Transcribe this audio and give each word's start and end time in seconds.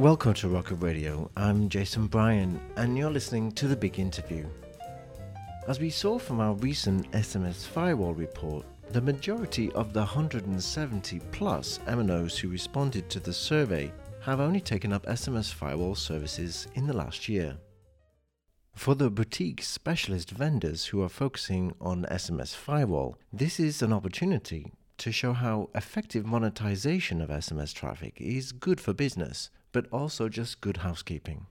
Welcome 0.00 0.32
to 0.32 0.48
Rocket 0.48 0.76
Radio. 0.76 1.30
I'm 1.36 1.68
Jason 1.68 2.06
Bryan, 2.06 2.58
and 2.76 2.96
you're 2.96 3.10
listening 3.10 3.52
to 3.52 3.68
The 3.68 3.76
Big 3.76 3.98
Interview. 3.98 4.46
As 5.68 5.78
we 5.78 5.90
saw 5.90 6.18
from 6.18 6.40
our 6.40 6.54
recent 6.54 7.10
SMS 7.12 7.66
Firewall 7.66 8.14
report, 8.14 8.64
the 8.92 9.02
majority 9.02 9.70
of 9.72 9.92
the 9.92 10.00
170 10.00 11.20
plus 11.32 11.80
MNOs 11.86 12.38
who 12.38 12.48
responded 12.48 13.10
to 13.10 13.20
the 13.20 13.34
survey 13.34 13.92
have 14.22 14.40
only 14.40 14.62
taken 14.62 14.90
up 14.90 15.04
SMS 15.04 15.52
firewall 15.52 15.94
services 15.94 16.66
in 16.76 16.86
the 16.86 16.96
last 16.96 17.28
year. 17.28 17.58
For 18.74 18.94
the 18.94 19.10
boutique 19.10 19.62
specialist 19.62 20.30
vendors 20.30 20.86
who 20.86 21.02
are 21.02 21.10
focusing 21.10 21.74
on 21.78 22.06
SMS 22.10 22.54
firewall, 22.54 23.18
this 23.34 23.60
is 23.60 23.82
an 23.82 23.92
opportunity 23.92 24.72
to 24.96 25.12
show 25.12 25.34
how 25.34 25.68
effective 25.74 26.24
monetization 26.24 27.20
of 27.20 27.28
SMS 27.28 27.74
traffic 27.74 28.16
is 28.18 28.52
good 28.52 28.80
for 28.80 28.94
business, 28.94 29.50
but 29.72 29.86
also 29.92 30.28
just 30.28 30.60
good 30.60 30.78
housekeeping. 30.78 31.46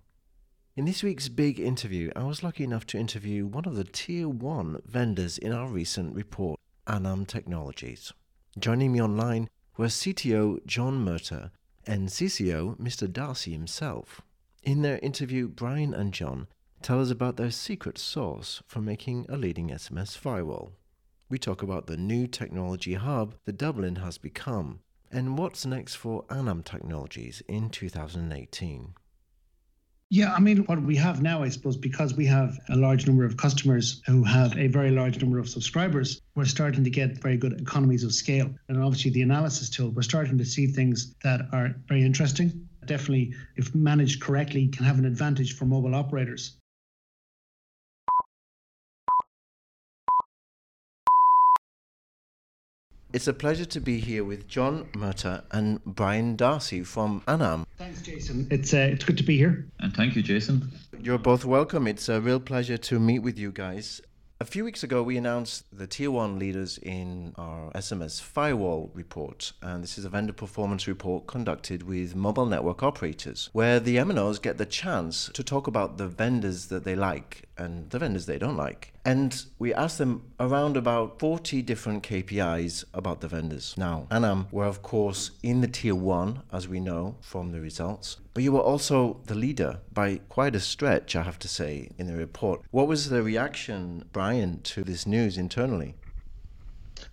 In 0.75 0.85
this 0.85 1.03
week's 1.03 1.29
big 1.29 1.59
interview, 1.59 2.11
I 2.15 2.23
was 2.23 2.43
lucky 2.43 2.63
enough 2.63 2.85
to 2.87 2.97
interview 2.97 3.45
one 3.45 3.65
of 3.65 3.75
the 3.75 3.83
tier 3.83 4.29
1 4.29 4.81
vendors 4.85 5.37
in 5.37 5.51
our 5.51 5.67
recent 5.67 6.15
report, 6.15 6.59
Anam 6.87 7.25
Technologies. 7.25 8.13
Joining 8.57 8.91
me 8.93 9.01
online 9.01 9.49
were 9.77 9.87
CTO 9.87 10.65
John 10.65 11.03
Murtagh 11.03 11.51
and 11.85 12.09
CCO 12.09 12.77
Mr. 12.77 13.11
Darcy 13.11 13.51
himself. 13.51 14.21
In 14.63 14.81
their 14.81 14.99
interview, 14.99 15.47
Brian 15.47 15.93
and 15.93 16.13
John 16.13 16.47
tell 16.81 17.01
us 17.01 17.11
about 17.11 17.37
their 17.37 17.51
secret 17.51 17.97
sauce 17.97 18.61
for 18.67 18.81
making 18.81 19.25
a 19.27 19.37
leading 19.37 19.69
SMS 19.69 20.17
firewall. 20.17 20.73
We 21.29 21.37
talk 21.37 21.61
about 21.61 21.87
the 21.87 21.97
new 21.97 22.27
technology 22.27 22.95
hub 22.95 23.35
that 23.45 23.57
Dublin 23.57 23.97
has 23.97 24.17
become 24.17 24.79
and 25.11 25.37
what's 25.37 25.65
next 25.65 25.95
for 25.95 26.25
Anam 26.29 26.63
Technologies 26.63 27.41
in 27.47 27.69
2018. 27.69 28.93
Yeah, 30.11 30.33
I 30.33 30.39
mean, 30.39 30.65
what 30.65 30.81
we 30.81 30.95
have 30.95 31.21
now, 31.21 31.43
I 31.43 31.49
suppose, 31.49 31.77
because 31.77 32.15
we 32.15 32.25
have 32.25 32.57
a 32.69 32.75
large 32.75 33.05
number 33.05 33.25
of 33.25 33.37
customers 33.37 34.01
who 34.07 34.23
have 34.23 34.57
a 34.57 34.65
very 34.65 34.89
large 34.89 35.21
number 35.21 35.37
of 35.37 35.47
subscribers, 35.47 36.19
we're 36.33 36.45
starting 36.45 36.83
to 36.83 36.89
get 36.89 37.21
very 37.21 37.37
good 37.37 37.61
economies 37.61 38.03
of 38.03 38.11
scale. 38.11 38.49
And 38.69 38.83
obviously, 38.83 39.11
the 39.11 39.21
analysis 39.21 39.69
tool, 39.69 39.91
we're 39.91 40.01
starting 40.01 40.37
to 40.39 40.45
see 40.45 40.65
things 40.65 41.13
that 41.23 41.41
are 41.53 41.75
very 41.87 42.01
interesting. 42.01 42.67
Definitely, 42.85 43.35
if 43.55 43.75
managed 43.75 44.19
correctly, 44.19 44.67
can 44.69 44.83
have 44.83 44.97
an 44.97 45.05
advantage 45.05 45.55
for 45.55 45.65
mobile 45.65 45.93
operators. 45.93 46.58
It's 53.11 53.27
a 53.27 53.33
pleasure 53.33 53.65
to 53.65 53.79
be 53.79 53.99
here 53.99 54.23
with 54.23 54.47
John 54.47 54.87
Murtagh 54.93 55.41
and 55.49 55.83
Brian 55.83 56.35
Darcy 56.35 56.83
from 56.83 57.23
Anam. 57.27 57.65
Thanks, 57.75 58.03
Jason. 58.03 58.47
It's 58.51 58.71
uh, 58.71 58.89
it's 58.91 59.03
good 59.03 59.17
to 59.17 59.23
be 59.23 59.35
here. 59.35 59.65
And 59.79 59.91
thank 59.95 60.15
you, 60.15 60.21
Jason. 60.21 60.71
You're 61.01 61.17
both 61.17 61.43
welcome. 61.43 61.87
It's 61.87 62.07
a 62.07 62.21
real 62.21 62.39
pleasure 62.39 62.77
to 62.77 62.99
meet 62.99 63.19
with 63.19 63.39
you 63.39 63.51
guys. 63.51 63.99
A 64.41 64.45
few 64.45 64.63
weeks 64.63 64.83
ago, 64.83 65.03
we 65.03 65.17
announced 65.17 65.65
the 65.77 65.85
tier 65.85 66.09
one 66.09 66.39
leaders 66.39 66.77
in 66.77 67.33
our 67.37 67.71
SMS 67.71 68.21
firewall 68.21 68.89
report. 68.93 69.51
And 69.61 69.83
this 69.83 69.97
is 69.97 70.05
a 70.05 70.09
vendor 70.09 70.31
performance 70.31 70.87
report 70.87 71.27
conducted 71.27 71.83
with 71.83 72.15
mobile 72.15 72.45
network 72.45 72.81
operators, 72.81 73.49
where 73.51 73.81
the 73.81 73.97
MNOs 73.97 74.41
get 74.41 74.57
the 74.57 74.65
chance 74.65 75.29
to 75.33 75.43
talk 75.43 75.67
about 75.67 75.97
the 75.97 76.07
vendors 76.07 76.67
that 76.67 76.85
they 76.85 76.95
like 76.95 77.49
and 77.57 77.89
the 77.89 77.99
vendors 77.99 78.27
they 78.27 78.37
don't 78.37 78.55
like. 78.55 78.93
And 79.03 79.43
we 79.59 79.73
asked 79.73 79.97
them 79.97 80.31
around 80.39 80.77
about 80.77 81.19
40 81.19 81.61
different 81.61 82.03
KPIs 82.03 82.85
about 82.93 83.19
the 83.19 83.27
vendors. 83.27 83.75
Now, 83.75 84.07
Anam 84.09 84.47
were, 84.51 84.63
of 84.63 84.81
course, 84.81 85.31
in 85.43 85.59
the 85.59 85.67
tier 85.67 85.95
one, 85.95 86.43
as 86.53 86.65
we 86.65 86.79
know 86.79 87.17
from 87.19 87.51
the 87.51 87.59
results, 87.59 88.15
but 88.33 88.43
you 88.43 88.51
were 88.51 88.61
also 88.61 89.19
the 89.25 89.35
leader 89.35 89.79
by 89.93 90.17
quite 90.29 90.55
a 90.55 90.59
stretch, 90.59 91.15
I 91.15 91.23
have 91.23 91.39
to 91.39 91.47
say, 91.47 91.89
in 91.97 92.07
the 92.07 92.15
report. 92.15 92.61
What 92.71 92.87
was 92.87 93.09
the 93.09 93.23
reaction, 93.23 94.05
Brian, 94.11 94.61
to 94.61 94.83
this 94.83 95.05
news 95.05 95.37
internally? 95.37 95.95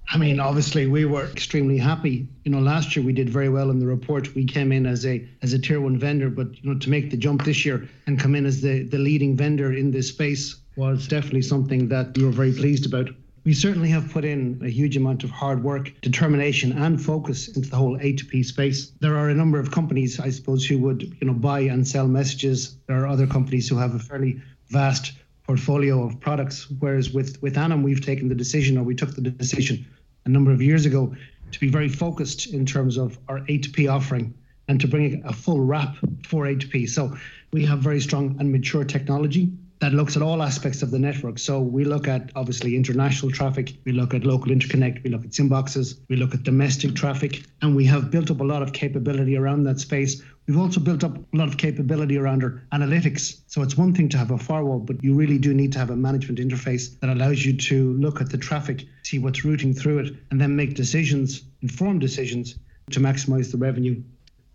I 0.09 0.19
mean, 0.19 0.39
obviously, 0.39 0.87
we 0.87 1.05
were 1.05 1.25
extremely 1.25 1.79
happy. 1.79 2.29
You 2.45 2.53
know, 2.53 2.61
last 2.61 2.95
year 2.95 3.05
we 3.05 3.13
did 3.13 3.29
very 3.29 3.49
well 3.49 3.71
in 3.71 3.81
the 3.81 3.87
report. 3.87 4.35
We 4.35 4.45
came 4.45 4.71
in 4.73 4.87
as 4.87 5.05
a 5.05 5.27
as 5.43 5.53
a 5.53 5.59
tier 5.59 5.81
one 5.81 5.99
vendor, 5.99 6.31
but 6.31 6.49
you 6.63 6.73
know, 6.73 6.79
to 6.79 6.91
make 6.91 7.11
the 7.11 7.17
jump 7.17 7.45
this 7.45 7.65
year 7.65 7.89
and 8.07 8.19
come 8.19 8.35
in 8.35 8.47
as 8.47 8.61
the 8.61 8.85
the 8.85 8.99
leading 8.99 9.37
vendor 9.37 9.73
in 9.73 9.91
this 9.91 10.09
space 10.09 10.57
was 10.77 11.09
definitely 11.09 11.43
something 11.43 11.89
that 11.89 12.17
we 12.17 12.25
were 12.25 12.31
very 12.31 12.53
pleased 12.53 12.87
about. 12.87 13.09
We 13.47 13.55
certainly 13.55 13.91
have 13.91 14.11
put 14.11 14.25
in 14.25 14.61
a 14.61 14.69
huge 14.69 14.97
amount 14.97 15.23
of 15.23 15.31
hard 15.31 15.63
work, 15.63 15.93
determination, 16.01 16.73
and 16.73 17.01
focus 17.01 17.47
into 17.47 17.71
the 17.71 17.77
whole 17.77 17.97
A2P 17.97 18.45
space. 18.45 18.91
There 18.99 19.17
are 19.17 19.29
a 19.29 19.35
number 19.35 19.61
of 19.61 19.71
companies, 19.71 20.19
I 20.19 20.31
suppose, 20.31 20.67
who 20.67 20.79
would 20.79 21.05
you 21.21 21.29
know 21.29 21.33
buy 21.33 21.61
and 21.61 21.87
sell 21.87 22.09
messages. 22.09 22.77
There 22.89 23.01
are 23.01 23.07
other 23.07 23.25
companies 23.25 23.69
who 23.69 23.77
have 23.77 23.95
a 23.95 24.01
fairly 24.01 24.43
vast 24.71 25.13
portfolio 25.45 26.03
of 26.03 26.19
products. 26.19 26.69
Whereas 26.81 27.13
with 27.13 27.41
with 27.41 27.57
Anam, 27.57 27.85
we've 27.85 28.05
taken 28.05 28.29
the 28.29 28.35
decision, 28.35 28.77
or 28.79 28.83
we 28.83 28.97
took 28.97 29.15
the 29.15 29.21
decision 29.21 29.87
a 30.25 30.29
number 30.29 30.51
of 30.51 30.61
years 30.61 30.85
ago, 30.85 31.15
to 31.53 31.61
be 31.61 31.69
very 31.69 31.89
focused 31.89 32.53
in 32.53 32.67
terms 32.67 32.97
of 32.97 33.17
our 33.29 33.43
A2P 33.43 33.89
offering 33.89 34.35
and 34.67 34.81
to 34.81 34.89
bring 34.89 35.23
a 35.25 35.33
full 35.33 35.61
wrap 35.61 35.95
for 36.25 36.47
A2P. 36.47 36.89
So 36.89 37.17
we 37.53 37.65
have 37.65 37.79
very 37.79 38.01
strong 38.01 38.35
and 38.41 38.51
mature 38.51 38.83
technology 38.83 39.53
that 39.87 39.95
looks 39.95 40.17
at 40.17 40.23
all 40.23 40.43
aspects 40.43 40.83
of 40.83 40.91
the 40.91 40.99
network. 40.99 41.39
So 41.39 41.61
we 41.61 41.85
look 41.85 42.09
at 42.09 42.33
obviously 42.35 42.75
international 42.75 43.31
traffic, 43.31 43.75
we 43.85 43.93
look 43.93 44.15
at 44.15 44.25
local 44.25 44.51
interconnect, 44.51 45.05
we 45.05 45.11
look 45.11 45.25
at 45.25 45.33
SIM 45.33 45.49
boxes, 45.49 46.01
we 46.09 46.17
look 46.17 46.35
at 46.35 46.43
domestic 46.43 46.97
traffic, 46.97 47.45
and 47.63 47.77
we 47.77 47.85
have 47.85 48.11
built 48.11 48.29
up 48.33 48.41
a 48.41 48.43
lot 48.43 48.63
of 48.65 48.73
capability 48.73 49.37
around 49.37 49.63
that 49.63 49.79
space. 49.79 50.25
We've 50.49 50.59
also 50.59 50.81
built 50.81 51.05
up 51.05 51.17
a 51.17 51.37
lot 51.37 51.47
of 51.47 51.57
capability 51.57 52.19
around 52.19 52.43
our 52.43 52.65
analytics. 52.73 53.43
So 53.47 53.63
it's 53.63 53.79
one 53.79 53.95
thing 53.95 54.09
to 54.09 54.19
have 54.19 54.33
a 54.33 54.39
firewall, 54.39 54.81
but 54.81 55.05
you 55.05 55.15
really 55.15 55.39
do 55.39 55.55
need 55.55 55.73
to 55.75 55.79
have 55.79 55.91
a 55.91 55.97
management 55.97 56.41
interface 56.41 56.99
that 56.99 57.09
allows 57.09 57.47
you 57.47 57.57
to 57.57 57.93
look 57.93 58.21
at 58.21 58.31
the 58.31 58.39
traffic, 58.39 58.85
see 59.05 59.21
what's 59.21 59.45
routing 59.45 59.73
through 59.73 60.01
it, 60.01 60.17
and 60.33 60.41
then 60.41 60.57
make 60.57 60.75
decisions, 60.75 61.43
informed 61.63 62.01
decisions 62.01 62.57
to 62.91 62.99
maximize 62.99 63.53
the 63.53 63.59
revenue. 63.59 64.03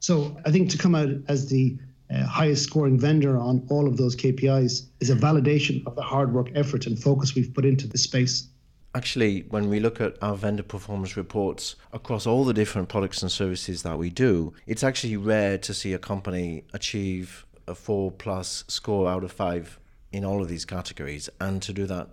So 0.01 0.35
I 0.45 0.51
think 0.51 0.71
to 0.71 0.77
come 0.77 0.93
out 0.93 1.09
as 1.29 1.47
the 1.47 1.77
uh, 2.13 2.25
highest 2.25 2.63
scoring 2.63 2.99
vendor 2.99 3.37
on 3.37 3.65
all 3.69 3.87
of 3.87 3.97
those 3.97 4.15
KPIs 4.15 4.87
is 4.99 5.09
a 5.09 5.15
validation 5.15 5.85
of 5.87 5.95
the 5.95 6.01
hard 6.01 6.33
work, 6.33 6.49
effort, 6.55 6.85
and 6.85 7.01
focus 7.01 7.35
we've 7.35 7.53
put 7.53 7.65
into 7.65 7.87
this 7.87 8.03
space. 8.03 8.47
Actually, 8.93 9.41
when 9.49 9.69
we 9.69 9.79
look 9.79 10.01
at 10.01 10.17
our 10.21 10.35
vendor 10.35 10.63
performance 10.63 11.15
reports 11.15 11.75
across 11.93 12.27
all 12.27 12.43
the 12.43 12.53
different 12.53 12.89
products 12.89 13.21
and 13.21 13.31
services 13.31 13.83
that 13.83 13.97
we 13.97 14.09
do, 14.09 14.53
it's 14.67 14.83
actually 14.83 15.15
rare 15.15 15.57
to 15.57 15.73
see 15.73 15.93
a 15.93 15.99
company 15.99 16.65
achieve 16.73 17.45
a 17.67 17.75
four 17.75 18.11
plus 18.11 18.65
score 18.67 19.09
out 19.09 19.23
of 19.23 19.31
five 19.31 19.79
in 20.11 20.25
all 20.25 20.41
of 20.41 20.49
these 20.49 20.65
categories. 20.65 21.29
And 21.39 21.61
to 21.61 21.71
do 21.71 21.85
that 21.85 22.09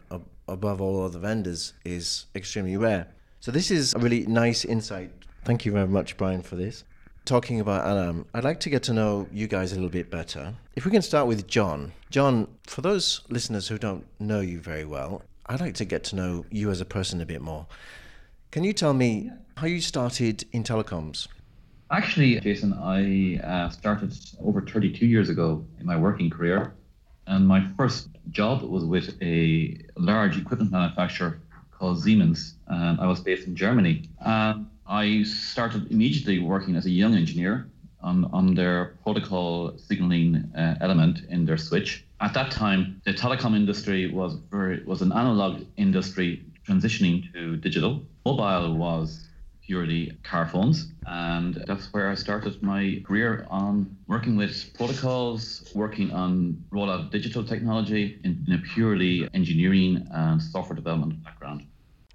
above 0.46 0.80
all 0.80 1.04
other 1.04 1.18
vendors 1.18 1.72
is 1.84 2.26
extremely 2.36 2.76
rare. 2.76 3.08
So, 3.40 3.50
this 3.50 3.72
is 3.72 3.94
a 3.94 3.98
really 3.98 4.26
nice 4.26 4.64
insight. 4.64 5.10
Thank 5.44 5.64
you 5.64 5.72
very 5.72 5.88
much, 5.88 6.16
Brian, 6.16 6.42
for 6.42 6.54
this 6.54 6.84
talking 7.28 7.60
about 7.60 7.86
Anam, 7.86 8.24
I'd 8.32 8.42
like 8.42 8.58
to 8.60 8.70
get 8.70 8.82
to 8.84 8.94
know 8.94 9.28
you 9.30 9.46
guys 9.46 9.72
a 9.72 9.74
little 9.74 9.90
bit 9.90 10.10
better. 10.10 10.54
If 10.76 10.86
we 10.86 10.90
can 10.90 11.02
start 11.02 11.26
with 11.26 11.46
John. 11.46 11.92
John, 12.08 12.48
for 12.66 12.80
those 12.80 13.20
listeners 13.28 13.68
who 13.68 13.76
don't 13.76 14.06
know 14.18 14.40
you 14.40 14.60
very 14.60 14.86
well, 14.86 15.22
I'd 15.44 15.60
like 15.60 15.74
to 15.74 15.84
get 15.84 16.04
to 16.04 16.16
know 16.16 16.46
you 16.50 16.70
as 16.70 16.80
a 16.80 16.86
person 16.86 17.20
a 17.20 17.26
bit 17.26 17.42
more. 17.42 17.66
Can 18.50 18.64
you 18.64 18.72
tell 18.72 18.94
me 18.94 19.30
how 19.58 19.66
you 19.66 19.82
started 19.82 20.46
in 20.52 20.64
telecoms? 20.64 21.28
Actually, 21.90 22.40
Jason, 22.40 22.72
I 22.72 23.38
uh, 23.46 23.68
started 23.68 24.14
over 24.42 24.62
32 24.62 25.04
years 25.04 25.28
ago 25.28 25.66
in 25.78 25.84
my 25.84 25.98
working 25.98 26.30
career. 26.30 26.72
And 27.26 27.46
my 27.46 27.62
first 27.76 28.08
job 28.30 28.62
was 28.62 28.86
with 28.86 29.14
a 29.20 29.76
large 29.98 30.38
equipment 30.38 30.72
manufacturer 30.72 31.42
called 31.72 32.02
Siemens. 32.02 32.54
And 32.68 32.98
I 32.98 33.06
was 33.06 33.20
based 33.20 33.46
in 33.46 33.54
Germany. 33.54 34.08
I 34.88 35.22
started 35.24 35.90
immediately 35.92 36.38
working 36.38 36.74
as 36.74 36.86
a 36.86 36.90
young 36.90 37.14
engineer 37.14 37.68
on, 38.00 38.24
on 38.32 38.54
their 38.54 38.96
protocol 39.02 39.76
signaling 39.76 40.50
uh, 40.56 40.76
element 40.80 41.20
in 41.28 41.44
their 41.44 41.58
switch. 41.58 42.06
At 42.20 42.32
that 42.34 42.50
time, 42.50 43.02
the 43.04 43.12
telecom 43.12 43.54
industry 43.54 44.10
was 44.10 44.34
very 44.50 44.82
was 44.84 45.02
an 45.02 45.12
analog 45.12 45.62
industry 45.76 46.44
transitioning 46.66 47.30
to 47.32 47.56
digital. 47.56 48.02
Mobile 48.24 48.76
was 48.76 49.28
purely 49.62 50.18
car 50.22 50.46
phones, 50.46 50.92
and 51.06 51.62
that's 51.66 51.92
where 51.92 52.08
I 52.08 52.14
started 52.14 52.62
my 52.62 53.02
career 53.06 53.46
on 53.50 53.94
working 54.06 54.36
with 54.36 54.72
protocols, 54.74 55.70
working 55.74 56.10
on 56.12 56.64
rollout 56.72 57.10
digital 57.10 57.44
technology 57.44 58.18
in, 58.24 58.42
in 58.46 58.54
a 58.54 58.58
purely 58.74 59.28
engineering 59.34 60.08
and 60.10 60.42
software 60.42 60.76
development 60.76 61.22
background. 61.22 61.66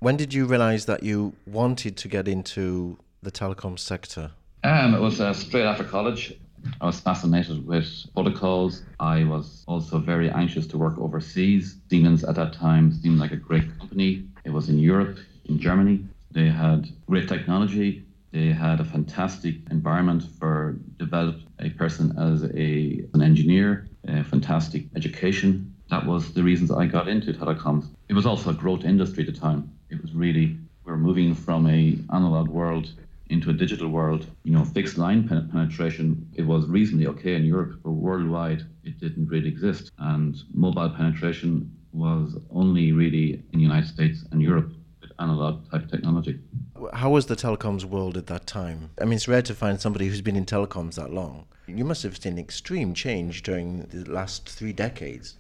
When 0.03 0.17
did 0.17 0.33
you 0.33 0.45
realize 0.45 0.85
that 0.87 1.01
you 1.03 1.31
wanted 1.47 1.95
to 1.95 2.09
get 2.09 2.27
into 2.27 2.97
the 3.21 3.31
telecom 3.31 3.79
sector? 3.79 4.31
Um, 4.65 4.93
it 4.93 4.99
was 4.99 5.21
uh, 5.21 5.31
straight 5.31 5.63
after 5.63 5.85
college. 5.85 6.33
I 6.81 6.87
was 6.87 6.99
fascinated 6.99 7.65
with 7.65 7.87
protocols. 8.13 8.83
I 8.99 9.23
was 9.23 9.63
also 9.65 9.99
very 9.99 10.29
anxious 10.29 10.67
to 10.67 10.77
work 10.77 10.97
overseas. 10.97 11.77
Siemens 11.89 12.25
at 12.25 12.35
that 12.35 12.51
time 12.51 12.91
seemed 12.91 13.17
like 13.17 13.31
a 13.31 13.37
great 13.37 13.63
company. 13.79 14.25
It 14.43 14.49
was 14.49 14.67
in 14.67 14.77
Europe, 14.77 15.19
in 15.45 15.57
Germany. 15.57 16.05
They 16.31 16.49
had 16.49 16.89
great 17.07 17.29
technology. 17.29 18.03
They 18.33 18.47
had 18.47 18.81
a 18.81 18.83
fantastic 18.83 19.55
environment 19.71 20.23
for 20.37 20.79
develop 20.97 21.37
a 21.59 21.69
person 21.69 22.13
as 22.17 22.43
a 22.43 23.05
an 23.13 23.21
engineer, 23.21 23.87
a 24.09 24.25
fantastic 24.25 24.83
education. 24.97 25.73
That 25.89 26.05
was 26.05 26.33
the 26.33 26.43
reasons 26.43 26.71
I 26.71 26.87
got 26.87 27.07
into 27.07 27.31
telecoms. 27.31 27.85
It 28.09 28.15
was 28.15 28.25
also 28.25 28.49
a 28.49 28.53
growth 28.53 28.83
industry 28.83 29.25
at 29.25 29.33
the 29.33 29.39
time. 29.39 29.71
It 29.93 30.01
was 30.01 30.13
really 30.13 30.57
we 30.85 30.91
we're 30.91 30.97
moving 30.97 31.35
from 31.35 31.67
a 31.67 31.97
analog 32.11 32.47
world 32.49 32.91
into 33.27 33.51
a 33.51 33.53
digital 33.53 33.89
world. 33.89 34.25
You 34.43 34.53
know, 34.53 34.65
fixed 34.65 34.97
line 34.97 35.27
pen- 35.27 35.49
penetration 35.51 36.27
it 36.33 36.41
was 36.41 36.65
reasonably 36.67 37.07
okay 37.07 37.35
in 37.35 37.45
Europe, 37.45 37.79
but 37.83 37.91
worldwide 37.91 38.63
it 38.83 38.99
didn't 38.99 39.27
really 39.27 39.49
exist. 39.49 39.91
And 39.99 40.35
mobile 40.53 40.89
penetration 40.89 41.71
was 41.91 42.35
only 42.49 42.91
really 42.91 43.43
in 43.51 43.59
the 43.59 43.67
United 43.71 43.87
States 43.87 44.25
and 44.31 44.41
Europe 44.41 44.73
with 44.99 45.11
analog 45.19 45.69
type 45.69 45.87
technology. 45.89 46.39
How 46.93 47.11
was 47.11 47.27
the 47.27 47.35
telecoms 47.35 47.85
world 47.85 48.17
at 48.17 48.27
that 48.27 48.47
time? 48.47 48.89
I 48.99 49.05
mean, 49.05 49.13
it's 49.13 49.27
rare 49.27 49.43
to 49.43 49.53
find 49.53 49.79
somebody 49.79 50.07
who's 50.07 50.21
been 50.21 50.35
in 50.35 50.45
telecoms 50.45 50.95
that 50.95 51.13
long. 51.13 51.45
You 51.67 51.85
must 51.85 52.03
have 52.03 52.17
seen 52.17 52.37
extreme 52.37 52.93
change 52.93 53.43
during 53.43 53.83
the 53.83 54.03
last 54.11 54.49
three 54.49 54.73
decades. 54.73 55.37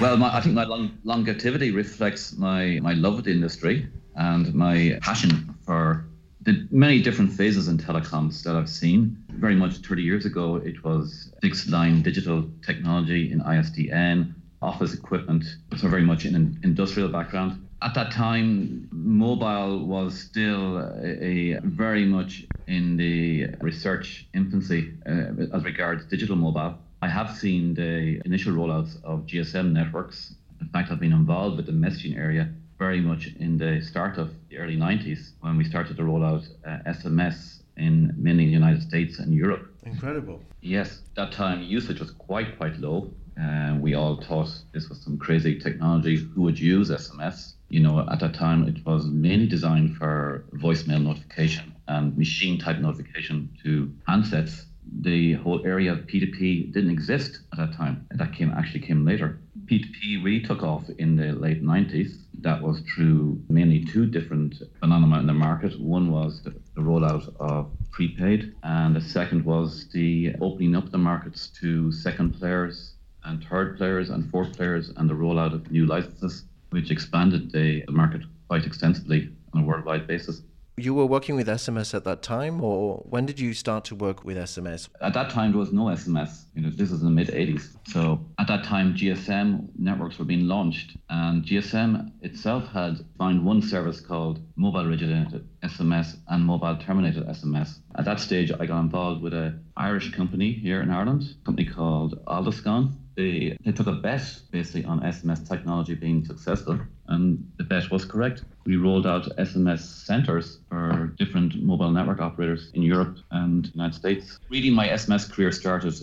Well, 0.00 0.16
my, 0.16 0.36
I 0.36 0.40
think 0.40 0.54
my 0.54 0.64
long, 0.64 0.98
longevity 1.04 1.70
reflects 1.70 2.36
my, 2.36 2.80
my 2.82 2.94
love 2.94 3.18
of 3.18 3.24
the 3.24 3.30
industry 3.30 3.88
and 4.16 4.52
my 4.54 4.98
passion 5.02 5.54
for 5.64 6.06
the 6.42 6.66
many 6.70 7.00
different 7.00 7.32
phases 7.32 7.68
in 7.68 7.78
telecoms 7.78 8.42
that 8.42 8.54
I've 8.54 8.68
seen. 8.68 9.16
Very 9.30 9.54
much 9.54 9.78
30 9.78 10.02
years 10.02 10.26
ago, 10.26 10.56
it 10.56 10.84
was 10.84 11.32
fixed 11.40 11.68
line 11.68 12.02
digital 12.02 12.48
technology 12.64 13.32
in 13.32 13.40
ISDN, 13.40 14.34
office 14.60 14.94
equipment, 14.94 15.44
so 15.76 15.88
very 15.88 16.02
much 16.02 16.24
in 16.24 16.34
an 16.34 16.60
industrial 16.62 17.08
background. 17.08 17.66
At 17.82 17.94
that 17.94 18.10
time, 18.10 18.88
mobile 18.90 19.86
was 19.86 20.18
still 20.18 20.78
a, 20.78 21.54
a 21.54 21.60
very 21.60 22.04
much 22.04 22.44
in 22.66 22.96
the 22.96 23.48
research 23.60 24.26
infancy 24.34 24.94
uh, 25.06 25.56
as 25.56 25.64
regards 25.64 26.06
digital 26.06 26.36
mobile. 26.36 26.78
I 27.04 27.08
have 27.08 27.36
seen 27.36 27.74
the 27.74 28.22
initial 28.24 28.54
rollouts 28.54 28.96
of 29.04 29.26
GSM 29.26 29.72
networks. 29.72 30.36
In 30.62 30.68
fact, 30.68 30.90
I've 30.90 31.00
been 31.00 31.12
involved 31.12 31.58
with 31.58 31.66
the 31.66 31.78
messaging 31.84 32.16
area 32.16 32.50
very 32.78 33.02
much 33.02 33.28
in 33.38 33.58
the 33.58 33.82
start 33.82 34.16
of 34.16 34.30
the 34.48 34.56
early 34.56 34.78
90s 34.78 35.32
when 35.42 35.58
we 35.58 35.64
started 35.64 35.98
to 35.98 36.02
roll 36.02 36.24
out 36.24 36.48
uh, 36.66 36.78
SMS 36.86 37.60
in 37.76 38.14
many 38.16 38.44
United 38.44 38.80
States 38.80 39.18
and 39.18 39.34
Europe. 39.34 39.70
Incredible. 39.82 40.40
Yes, 40.62 41.02
that 41.14 41.30
time 41.32 41.62
usage 41.62 42.00
was 42.00 42.10
quite, 42.10 42.56
quite 42.56 42.78
low. 42.78 43.12
Uh, 43.38 43.76
we 43.78 43.92
all 43.92 44.22
thought 44.22 44.48
this 44.72 44.88
was 44.88 44.98
some 45.02 45.18
crazy 45.18 45.58
technology. 45.60 46.16
Who 46.16 46.40
would 46.40 46.58
use 46.58 46.88
SMS? 46.88 47.52
You 47.68 47.80
know, 47.80 48.08
at 48.10 48.20
that 48.20 48.32
time, 48.32 48.66
it 48.66 48.78
was 48.86 49.04
mainly 49.04 49.46
designed 49.46 49.98
for 49.98 50.46
voicemail 50.54 51.02
notification 51.02 51.74
and 51.86 52.16
machine 52.16 52.58
type 52.58 52.78
notification 52.78 53.50
to 53.62 53.92
handsets. 54.08 54.64
The 55.00 55.34
whole 55.34 55.64
area 55.64 55.92
of 55.92 56.06
P2P 56.06 56.72
didn't 56.72 56.90
exist 56.90 57.40
at 57.52 57.58
that 57.58 57.76
time. 57.76 58.06
That 58.10 58.32
came 58.32 58.50
actually 58.50 58.80
came 58.80 59.04
later. 59.04 59.40
P2P 59.66 60.22
really 60.24 60.40
took 60.40 60.62
off 60.62 60.88
in 60.98 61.16
the 61.16 61.32
late 61.32 61.62
90s. 61.62 62.18
That 62.40 62.60
was 62.60 62.80
through 62.80 63.42
mainly 63.48 63.84
two 63.84 64.06
different 64.06 64.62
phenomena 64.80 65.20
in 65.20 65.26
the 65.26 65.32
market. 65.32 65.80
One 65.80 66.10
was 66.10 66.42
the, 66.42 66.50
the 66.74 66.82
rollout 66.82 67.34
of 67.40 67.70
prepaid, 67.90 68.54
and 68.62 68.94
the 68.94 69.00
second 69.00 69.44
was 69.44 69.88
the 69.92 70.34
opening 70.40 70.74
up 70.74 70.90
the 70.90 70.98
markets 70.98 71.46
to 71.60 71.90
second 71.92 72.38
players 72.38 72.94
and 73.24 73.42
third 73.44 73.78
players 73.78 74.10
and 74.10 74.30
fourth 74.30 74.54
players, 74.56 74.90
and 74.96 75.08
the 75.08 75.14
rollout 75.14 75.54
of 75.54 75.70
new 75.70 75.86
licenses, 75.86 76.44
which 76.70 76.90
expanded 76.90 77.50
the 77.52 77.84
market 77.88 78.22
quite 78.48 78.66
extensively 78.66 79.30
on 79.54 79.62
a 79.62 79.64
worldwide 79.64 80.06
basis. 80.06 80.42
You 80.76 80.92
were 80.92 81.06
working 81.06 81.36
with 81.36 81.46
SMS 81.46 81.94
at 81.94 82.02
that 82.02 82.20
time, 82.20 82.60
or 82.60 82.96
when 83.08 83.26
did 83.26 83.38
you 83.38 83.54
start 83.54 83.84
to 83.84 83.94
work 83.94 84.24
with 84.24 84.36
SMS? 84.36 84.88
At 85.00 85.14
that 85.14 85.30
time, 85.30 85.52
there 85.52 85.60
was 85.60 85.72
no 85.72 85.84
SMS. 85.84 86.46
You 86.56 86.62
know, 86.62 86.70
this 86.70 86.90
was 86.90 87.00
in 87.00 87.06
the 87.06 87.12
mid 87.12 87.28
80s. 87.28 87.76
So 87.86 88.26
at 88.40 88.48
that 88.48 88.64
time, 88.64 88.94
GSM 88.94 89.68
networks 89.78 90.18
were 90.18 90.24
being 90.24 90.48
launched, 90.48 90.96
and 91.08 91.44
GSM 91.44 92.10
itself 92.22 92.66
had 92.72 93.04
found 93.18 93.44
one 93.44 93.62
service 93.62 94.00
called 94.00 94.40
mobile 94.56 94.80
originated 94.80 95.46
SMS 95.62 96.16
and 96.26 96.44
mobile 96.44 96.76
terminated 96.76 97.24
SMS. 97.28 97.78
At 97.94 98.04
that 98.06 98.18
stage, 98.18 98.50
I 98.50 98.66
got 98.66 98.80
involved 98.80 99.22
with 99.22 99.32
an 99.32 99.64
Irish 99.76 100.12
company 100.12 100.52
here 100.52 100.82
in 100.82 100.90
Ireland, 100.90 101.36
a 101.40 101.44
company 101.44 101.68
called 101.68 102.20
Aldiscon 102.26 102.96
they, 103.16 103.56
they 103.64 103.72
took 103.72 103.86
a 103.86 103.92
bet 103.92 104.22
basically 104.50 104.84
on 104.84 105.00
SMS 105.00 105.48
technology 105.48 105.94
being 105.94 106.24
successful, 106.24 106.78
and 107.08 107.50
the 107.58 107.64
bet 107.64 107.90
was 107.90 108.04
correct. 108.04 108.42
We 108.64 108.76
rolled 108.76 109.06
out 109.06 109.36
SMS 109.36 109.80
centers 109.80 110.58
for 110.68 111.14
different 111.18 111.62
mobile 111.62 111.90
network 111.90 112.20
operators 112.20 112.70
in 112.74 112.82
Europe 112.82 113.18
and 113.30 113.70
United 113.74 113.94
States. 113.94 114.38
Really, 114.48 114.70
my 114.70 114.88
SMS 114.88 115.30
career 115.30 115.52
started 115.52 115.94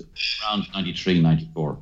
around 0.43 0.67
93, 0.73 1.21
94. 1.21 1.77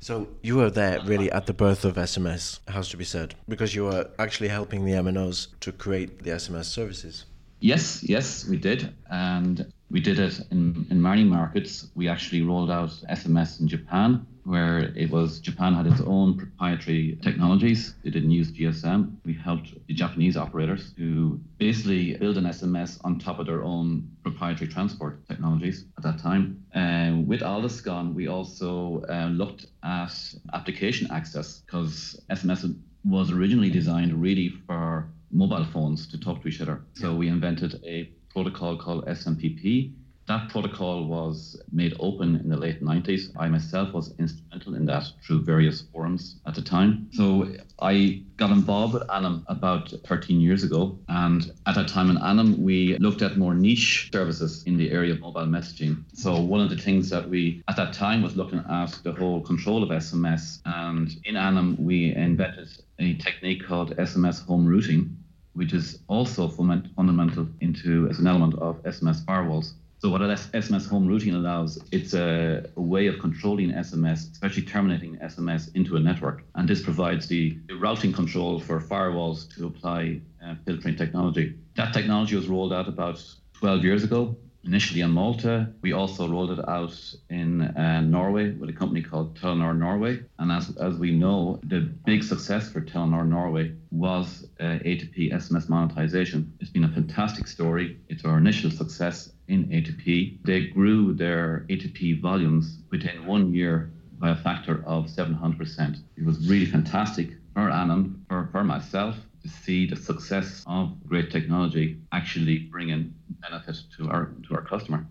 So 0.00 0.28
you 0.42 0.56
were 0.56 0.70
there 0.70 1.00
really 1.04 1.32
at 1.32 1.46
the 1.46 1.54
birth 1.54 1.84
of 1.86 1.94
SMS, 1.94 2.60
has 2.68 2.90
to 2.90 2.98
be 2.98 3.04
said, 3.04 3.34
because 3.48 3.74
you 3.74 3.84
were 3.84 4.10
actually 4.18 4.48
helping 4.48 4.84
the 4.84 4.92
MNOs 4.92 5.48
to 5.60 5.72
create 5.72 6.24
the 6.24 6.30
SMS 6.32 6.66
services. 6.66 7.24
Yes, 7.60 8.02
yes, 8.02 8.46
we 8.46 8.58
did. 8.58 8.92
And 9.10 9.72
we 9.90 10.00
did 10.00 10.18
it 10.18 10.38
in, 10.50 10.86
in 10.90 11.00
many 11.00 11.24
markets. 11.24 11.88
We 11.94 12.08
actually 12.08 12.42
rolled 12.42 12.70
out 12.70 12.90
SMS 13.10 13.60
in 13.60 13.68
Japan, 13.68 14.26
where 14.44 14.92
it 14.96 15.10
was 15.10 15.40
Japan 15.40 15.74
had 15.74 15.86
its 15.86 16.00
own 16.00 16.36
proprietary 16.36 17.18
technologies. 17.22 17.94
They 18.04 18.10
didn't 18.10 18.30
use 18.30 18.52
GSM. 18.52 19.16
We 19.24 19.34
helped 19.34 19.74
the 19.86 19.94
Japanese 19.94 20.36
operators 20.36 20.92
to 20.96 21.40
basically 21.58 22.16
build 22.16 22.36
an 22.36 22.44
SMS 22.44 23.00
on 23.04 23.18
top 23.18 23.38
of 23.38 23.46
their 23.46 23.62
own 23.62 24.08
proprietary 24.22 24.70
transport 24.70 25.26
technologies 25.26 25.86
at 25.96 26.04
that 26.04 26.18
time. 26.18 26.64
And 26.72 27.26
with 27.26 27.40
Aldiscon, 27.40 28.14
we 28.14 28.28
also 28.28 29.02
uh, 29.08 29.26
looked 29.26 29.66
at 29.82 30.14
application 30.52 31.10
access 31.10 31.60
because 31.60 32.20
SMS 32.30 32.76
was 33.04 33.30
originally 33.30 33.70
designed 33.70 34.12
really 34.20 34.48
for 34.66 35.08
mobile 35.30 35.64
phones 35.64 36.06
to 36.08 36.18
talk 36.18 36.42
to 36.42 36.48
each 36.48 36.60
other. 36.60 36.82
So 36.94 37.14
we 37.14 37.28
invented 37.28 37.82
a 37.84 38.10
protocol 38.30 38.76
called 38.76 39.06
SMPP. 39.06 39.92
That 40.26 40.48
protocol 40.48 41.06
was 41.06 41.60
made 41.70 41.94
open 42.00 42.36
in 42.36 42.48
the 42.48 42.56
late 42.56 42.82
90s. 42.82 43.30
I 43.36 43.48
myself 43.48 43.92
was 43.92 44.14
instrumental 44.18 44.74
in 44.74 44.86
that 44.86 45.04
through 45.22 45.42
various 45.42 45.82
forums 45.92 46.36
at 46.46 46.54
the 46.54 46.62
time. 46.62 47.10
So 47.12 47.52
I 47.78 48.22
got 48.38 48.50
involved 48.50 48.94
with 48.94 49.10
Anam 49.10 49.44
about 49.48 49.92
13 50.06 50.40
years 50.40 50.64
ago. 50.64 50.98
And 51.08 51.52
at 51.66 51.74
that 51.74 51.88
time 51.88 52.08
in 52.08 52.16
Anam, 52.16 52.62
we 52.62 52.96
looked 52.98 53.20
at 53.20 53.36
more 53.36 53.54
niche 53.54 54.08
services 54.10 54.62
in 54.64 54.78
the 54.78 54.90
area 54.90 55.12
of 55.12 55.20
mobile 55.20 55.42
messaging. 55.42 56.04
So 56.14 56.40
one 56.40 56.60
of 56.60 56.70
the 56.70 56.78
things 56.78 57.10
that 57.10 57.28
we 57.28 57.62
at 57.68 57.76
that 57.76 57.92
time 57.92 58.22
was 58.22 58.34
looking 58.34 58.64
at 58.70 58.98
the 59.02 59.12
whole 59.12 59.42
control 59.42 59.82
of 59.82 59.90
SMS. 59.90 60.60
And 60.64 61.14
in 61.24 61.36
Anam, 61.36 61.76
we 61.84 62.14
invented 62.14 62.68
a 62.98 63.14
technique 63.16 63.66
called 63.66 63.94
SMS 63.96 64.46
home 64.46 64.66
routing 64.66 65.18
which 65.54 65.72
is 65.72 66.00
also 66.08 66.48
fundamental 66.48 67.46
into 67.60 68.08
as 68.10 68.18
an 68.18 68.26
element 68.26 68.54
of 68.58 68.82
SMS 68.82 69.24
firewalls. 69.24 69.74
So 70.04 70.10
what 70.10 70.20
SMS 70.20 70.86
home 70.86 71.08
routing 71.08 71.34
allows, 71.34 71.78
it's 71.90 72.12
a, 72.12 72.68
a, 72.76 72.80
way 72.82 73.06
of 73.06 73.18
controlling 73.20 73.70
SMS, 73.70 74.30
especially 74.32 74.64
terminating 74.64 75.16
SMS 75.16 75.74
into 75.74 75.96
a 75.96 75.98
network. 75.98 76.44
And 76.56 76.68
this 76.68 76.82
provides 76.82 77.26
the, 77.26 77.58
the 77.68 77.74
routing 77.76 78.12
control 78.12 78.60
for 78.60 78.78
firewalls 78.82 79.48
to 79.56 79.66
apply 79.66 80.20
uh, 80.44 80.56
filtering 80.66 80.96
technology. 80.96 81.54
That 81.76 81.94
technology 81.94 82.36
was 82.36 82.48
rolled 82.48 82.74
out 82.74 82.86
about 82.86 83.24
12 83.54 83.82
years 83.82 84.04
ago 84.04 84.36
initially 84.66 85.00
in 85.00 85.10
Malta. 85.10 85.72
We 85.82 85.92
also 85.92 86.28
rolled 86.28 86.58
it 86.58 86.68
out 86.68 86.94
in 87.30 87.62
uh, 87.62 88.00
Norway 88.02 88.50
with 88.50 88.70
a 88.70 88.72
company 88.72 89.02
called 89.02 89.38
Telenor 89.38 89.76
Norway. 89.76 90.22
And 90.38 90.52
as, 90.52 90.76
as 90.76 90.96
we 90.96 91.12
know, 91.12 91.60
the 91.64 91.80
big 91.80 92.22
success 92.22 92.70
for 92.70 92.80
Telenor 92.80 93.26
Norway 93.26 93.74
was 93.90 94.48
uh, 94.60 94.64
A2P 94.64 95.32
SMS 95.32 95.68
monetization. 95.68 96.52
It's 96.60 96.70
been 96.70 96.84
a 96.84 96.92
fantastic 96.92 97.46
story. 97.46 97.98
It's 98.08 98.24
our 98.24 98.38
initial 98.38 98.70
success 98.70 99.30
in 99.48 99.66
A2P. 99.66 100.38
They 100.44 100.66
grew 100.66 101.14
their 101.14 101.66
A2P 101.68 102.20
volumes 102.20 102.78
within 102.90 103.26
one 103.26 103.52
year 103.52 103.90
by 104.18 104.30
a 104.30 104.36
factor 104.36 104.82
of 104.86 105.06
700%. 105.06 105.98
It 106.16 106.24
was 106.24 106.48
really 106.48 106.66
fantastic 106.66 107.30
for 107.54 107.70
Anam, 107.70 108.24
for, 108.28 108.48
for 108.52 108.64
myself, 108.64 109.16
to 109.42 109.48
see 109.48 109.86
the 109.86 109.96
success 109.96 110.64
of 110.66 110.92
great 111.06 111.30
technology 111.30 111.98
actually 112.12 112.58
bringing 112.58 113.14
benefit 113.42 113.76
to 113.96 114.08
our 114.08 114.32
to 114.48 114.54
our 114.54 114.62
customer. 114.62 115.06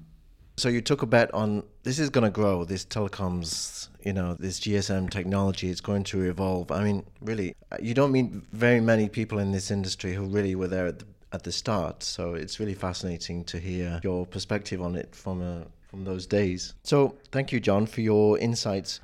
So 0.58 0.70
you 0.70 0.82
took 0.82 1.02
a 1.02 1.08
bet 1.08 1.34
on 1.34 1.63
this 1.84 2.00
is 2.00 2.10
going 2.10 2.25
to 2.25 2.30
grow. 2.30 2.63
This 2.63 2.86
telecoms, 2.86 3.90
you 4.04 4.13
know, 4.13 4.36
this 4.36 4.60
GSM 4.60 5.10
technology 5.10 5.70
is 5.70 5.82
going 5.82 6.04
to 6.06 6.22
evolve. 6.24 6.72
I 6.72 6.84
mean, 6.84 7.04
really, 7.22 7.56
you 7.82 7.94
don't 7.94 8.12
meet 8.12 8.32
very 8.52 8.80
many 8.80 9.10
people 9.10 9.40
in 9.40 9.52
this 9.52 9.72
industry 9.72 10.13
who 10.13 10.25
really 10.25 10.54
were 10.56 10.68
there 10.68 10.88
at 10.88 11.00
the, 11.00 11.06
at 11.34 11.44
the 11.44 11.52
start. 11.52 12.04
So 12.04 12.36
it's 12.36 12.60
really 12.60 12.75
fascinating 12.75 13.44
to 13.46 13.60
hear 13.60 14.00
your 14.04 14.25
perspective 14.25 14.82
on 14.82 14.96
it 14.96 15.13
from 15.16 15.42
a, 15.42 15.62
uh, 15.62 15.63
from 15.88 16.06
those 16.06 16.25
days. 16.25 16.74
So 16.84 17.16
thank 17.32 17.52
you, 17.52 17.60
John, 17.60 17.86
for 17.86 18.02
your 18.02 18.40
insights. 18.40 19.02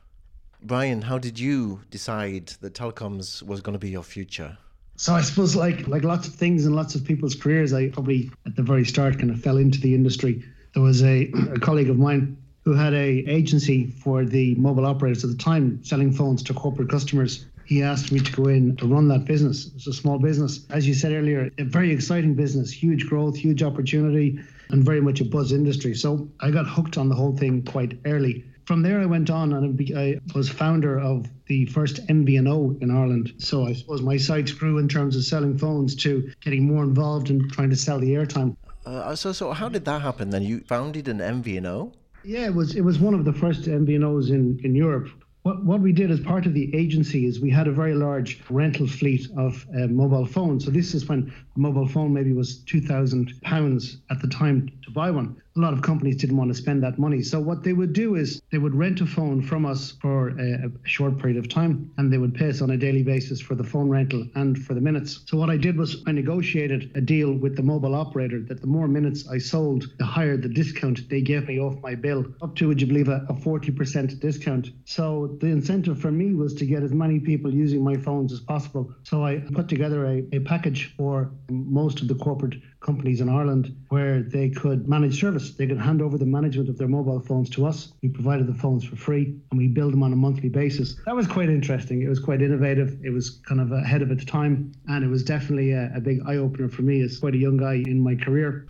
Brian, 0.61 1.01
how 1.01 1.17
did 1.17 1.39
you 1.39 1.81
decide 1.89 2.47
that 2.61 2.73
telecoms 2.73 3.43
was 3.43 3.61
going 3.61 3.73
to 3.73 3.79
be 3.79 3.89
your 3.89 4.03
future? 4.03 4.57
So 4.95 5.13
I 5.13 5.21
suppose 5.21 5.55
like 5.55 5.87
like 5.87 6.03
lots 6.03 6.27
of 6.27 6.35
things 6.35 6.65
in 6.65 6.73
lots 6.73 6.93
of 6.93 7.05
people's 7.05 7.33
careers, 7.33 7.71
I 7.73 7.89
probably 7.89 8.29
at 8.45 8.55
the 8.55 8.63
very 8.63 8.83
start 8.83 9.17
kind 9.17 9.31
of 9.31 9.39
fell 9.39 9.57
into 9.57 9.79
the 9.79 9.95
industry. 9.95 10.43
There 10.73 10.83
was 10.83 11.01
a, 11.03 11.31
a 11.53 11.59
colleague 11.59 11.89
of 11.89 11.97
mine 11.97 12.37
who 12.65 12.73
had 12.73 12.93
a 12.93 13.23
agency 13.27 13.87
for 13.87 14.25
the 14.25 14.55
mobile 14.55 14.85
operators 14.85 15.23
at 15.23 15.29
the 15.29 15.37
time, 15.37 15.81
selling 15.83 16.11
phones 16.11 16.43
to 16.43 16.53
corporate 16.53 16.89
customers. 16.89 17.45
He 17.69 17.83
asked 17.83 18.11
me 18.11 18.19
to 18.19 18.31
go 18.31 18.47
in 18.47 18.75
to 18.77 18.87
run 18.87 19.09
that 19.09 19.25
business. 19.25 19.69
It's 19.75 19.85
a 19.85 19.93
small 19.93 20.17
business, 20.17 20.65
as 20.71 20.87
you 20.87 20.95
said 20.95 21.11
earlier, 21.11 21.51
a 21.59 21.63
very 21.63 21.91
exciting 21.91 22.33
business, 22.33 22.71
huge 22.71 23.05
growth, 23.05 23.35
huge 23.35 23.61
opportunity, 23.61 24.39
and 24.71 24.83
very 24.83 24.99
much 24.99 25.21
a 25.21 25.25
buzz 25.25 25.51
industry. 25.51 25.93
So 25.93 26.27
I 26.39 26.49
got 26.49 26.65
hooked 26.65 26.97
on 26.97 27.09
the 27.09 27.13
whole 27.13 27.37
thing 27.37 27.61
quite 27.63 27.99
early. 28.05 28.43
From 28.65 28.81
there, 28.81 28.99
I 28.99 29.05
went 29.05 29.29
on 29.29 29.53
and 29.53 29.79
I 29.95 30.19
was 30.33 30.49
founder 30.49 30.99
of 30.99 31.27
the 31.45 31.67
first 31.67 32.07
MVNO 32.07 32.81
in 32.81 32.89
Ireland. 32.89 33.33
So 33.37 33.67
I 33.67 33.73
suppose 33.73 34.01
my 34.01 34.17
sights 34.17 34.51
grew 34.51 34.79
in 34.79 34.87
terms 34.87 35.15
of 35.15 35.23
selling 35.23 35.55
phones 35.55 35.93
to 35.97 36.27
getting 36.41 36.65
more 36.65 36.83
involved 36.83 37.29
in 37.29 37.49
trying 37.49 37.69
to 37.69 37.75
sell 37.75 37.99
the 37.99 38.13
airtime. 38.15 38.55
Uh, 38.83 39.15
so, 39.15 39.31
so 39.31 39.51
how 39.51 39.69
did 39.69 39.85
that 39.85 40.01
happen? 40.01 40.31
Then 40.31 40.41
you 40.41 40.61
founded 40.61 41.07
an 41.07 41.19
MVNO. 41.19 41.93
Yeah, 42.23 42.47
it 42.47 42.55
was 42.55 42.75
it 42.75 42.81
was 42.81 42.97
one 42.99 43.13
of 43.13 43.25
the 43.25 43.31
first 43.31 43.61
MVNOs 43.63 44.29
in 44.29 44.59
in 44.63 44.75
Europe. 44.75 45.09
What, 45.49 45.65
what 45.65 45.81
we 45.81 45.93
did 45.93 46.11
as 46.11 46.19
part 46.19 46.45
of 46.45 46.53
the 46.53 46.69
agency 46.75 47.25
is 47.25 47.39
we 47.39 47.49
had 47.49 47.67
a 47.67 47.71
very 47.71 47.95
large 47.95 48.39
rental 48.51 48.85
fleet 48.85 49.27
of 49.35 49.65
uh, 49.75 49.87
mobile 49.87 50.27
phones. 50.27 50.63
So 50.63 50.69
this 50.69 50.93
is 50.93 51.09
when 51.09 51.33
a 51.55 51.59
mobile 51.59 51.87
phone 51.87 52.13
maybe 52.13 52.33
was 52.33 52.59
two 52.65 52.79
thousand 52.79 53.33
pounds 53.41 53.97
at 54.11 54.21
the 54.21 54.27
time 54.27 54.69
to 54.83 54.91
buy 54.91 55.09
one 55.09 55.41
a 55.55 55.59
lot 55.59 55.73
of 55.73 55.81
companies 55.81 56.15
didn't 56.15 56.37
want 56.37 56.49
to 56.49 56.55
spend 56.55 56.83
that 56.83 56.99
money. 56.99 57.21
So 57.21 57.39
what 57.39 57.63
they 57.63 57.73
would 57.73 57.93
do 57.93 58.15
is 58.15 58.41
they 58.51 58.57
would 58.57 58.75
rent 58.75 59.01
a 59.01 59.05
phone 59.05 59.41
from 59.41 59.65
us 59.65 59.91
for 60.01 60.29
a, 60.39 60.67
a, 60.67 60.69
short 60.83 61.17
period 61.19 61.37
of 61.37 61.49
time 61.49 61.91
and 61.97 62.11
they 62.11 62.17
would 62.17 62.33
pay 62.33 62.49
us 62.49 62.61
on 62.61 62.71
a 62.71 62.77
daily 62.77 63.03
basis 63.03 63.41
for 63.41 63.55
the 63.55 63.63
phone 63.63 63.89
rental 63.89 64.25
and 64.35 64.57
for 64.57 64.73
the 64.73 64.81
minutes. 64.81 65.21
So 65.25 65.37
what 65.37 65.49
I 65.49 65.57
did 65.57 65.77
was 65.77 66.03
I 66.07 66.11
negotiated 66.11 66.91
a 66.95 67.01
deal 67.01 67.33
with 67.33 67.55
the 67.55 67.63
mobile 67.63 67.95
operator 67.95 68.41
that 68.43 68.61
the 68.61 68.67
more 68.67 68.87
minutes 68.87 69.27
I 69.27 69.37
sold, 69.37 69.85
the 69.97 70.05
higher 70.05 70.37
the 70.37 70.49
discount 70.49 71.09
they 71.09 71.21
gave 71.21 71.47
me 71.47 71.59
off 71.59 71.81
my 71.81 71.95
bill, 71.95 72.25
up 72.41 72.55
to, 72.57 72.67
would 72.67 72.81
you 72.81 72.87
believe, 72.87 73.09
a, 73.09 73.25
a 73.29 73.33
40% 73.33 74.19
discount. 74.19 74.69
So 74.85 75.37
the 75.41 75.47
incentive 75.47 75.99
for 75.99 76.11
me 76.11 76.33
was 76.33 76.53
to 76.55 76.65
get 76.65 76.83
as 76.83 76.93
many 76.93 77.19
people 77.19 77.53
using 77.53 77.83
my 77.83 77.97
phones 77.97 78.31
as 78.31 78.39
possible. 78.39 78.93
So 79.03 79.25
I 79.25 79.39
put 79.51 79.67
together 79.67 80.05
a, 80.05 80.23
a 80.31 80.39
package 80.39 80.93
for 80.95 81.31
most 81.49 82.01
of 82.01 82.07
the 82.07 82.15
corporate 82.15 82.55
companies 82.79 83.21
in 83.21 83.29
Ireland 83.29 83.75
where 83.89 84.21
they 84.21 84.49
could 84.49 84.87
manage 84.87 85.19
service. 85.19 85.51
They 85.51 85.67
could 85.67 85.79
hand 85.79 86.01
over 86.01 86.17
the 86.17 86.25
management 86.25 86.69
of 86.69 86.77
their 86.77 86.87
mobile 86.87 87.19
phones 87.19 87.49
to 87.51 87.65
us. 87.65 87.93
We 88.01 88.09
provided 88.09 88.47
the 88.47 88.53
phones 88.53 88.83
for 88.83 88.95
free 88.95 89.35
and 89.51 89.57
we 89.57 89.67
billed 89.67 89.93
them 89.93 90.03
on 90.03 90.13
a 90.13 90.15
monthly 90.15 90.49
basis. 90.49 90.95
That 91.05 91.15
was 91.15 91.27
quite 91.27 91.49
interesting. 91.49 92.01
It 92.01 92.09
was 92.09 92.19
quite 92.19 92.41
innovative. 92.41 92.97
It 93.03 93.11
was 93.11 93.41
kind 93.47 93.59
of 93.59 93.71
ahead 93.71 94.01
of 94.01 94.11
its 94.11 94.25
time 94.25 94.71
and 94.87 95.03
it 95.03 95.07
was 95.07 95.23
definitely 95.23 95.71
a, 95.71 95.91
a 95.95 95.99
big 95.99 96.21
eye 96.25 96.37
opener 96.37 96.69
for 96.69 96.83
me 96.83 97.01
as 97.01 97.19
quite 97.19 97.35
a 97.35 97.37
young 97.37 97.57
guy 97.57 97.75
in 97.75 98.01
my 98.01 98.15
career. 98.15 98.67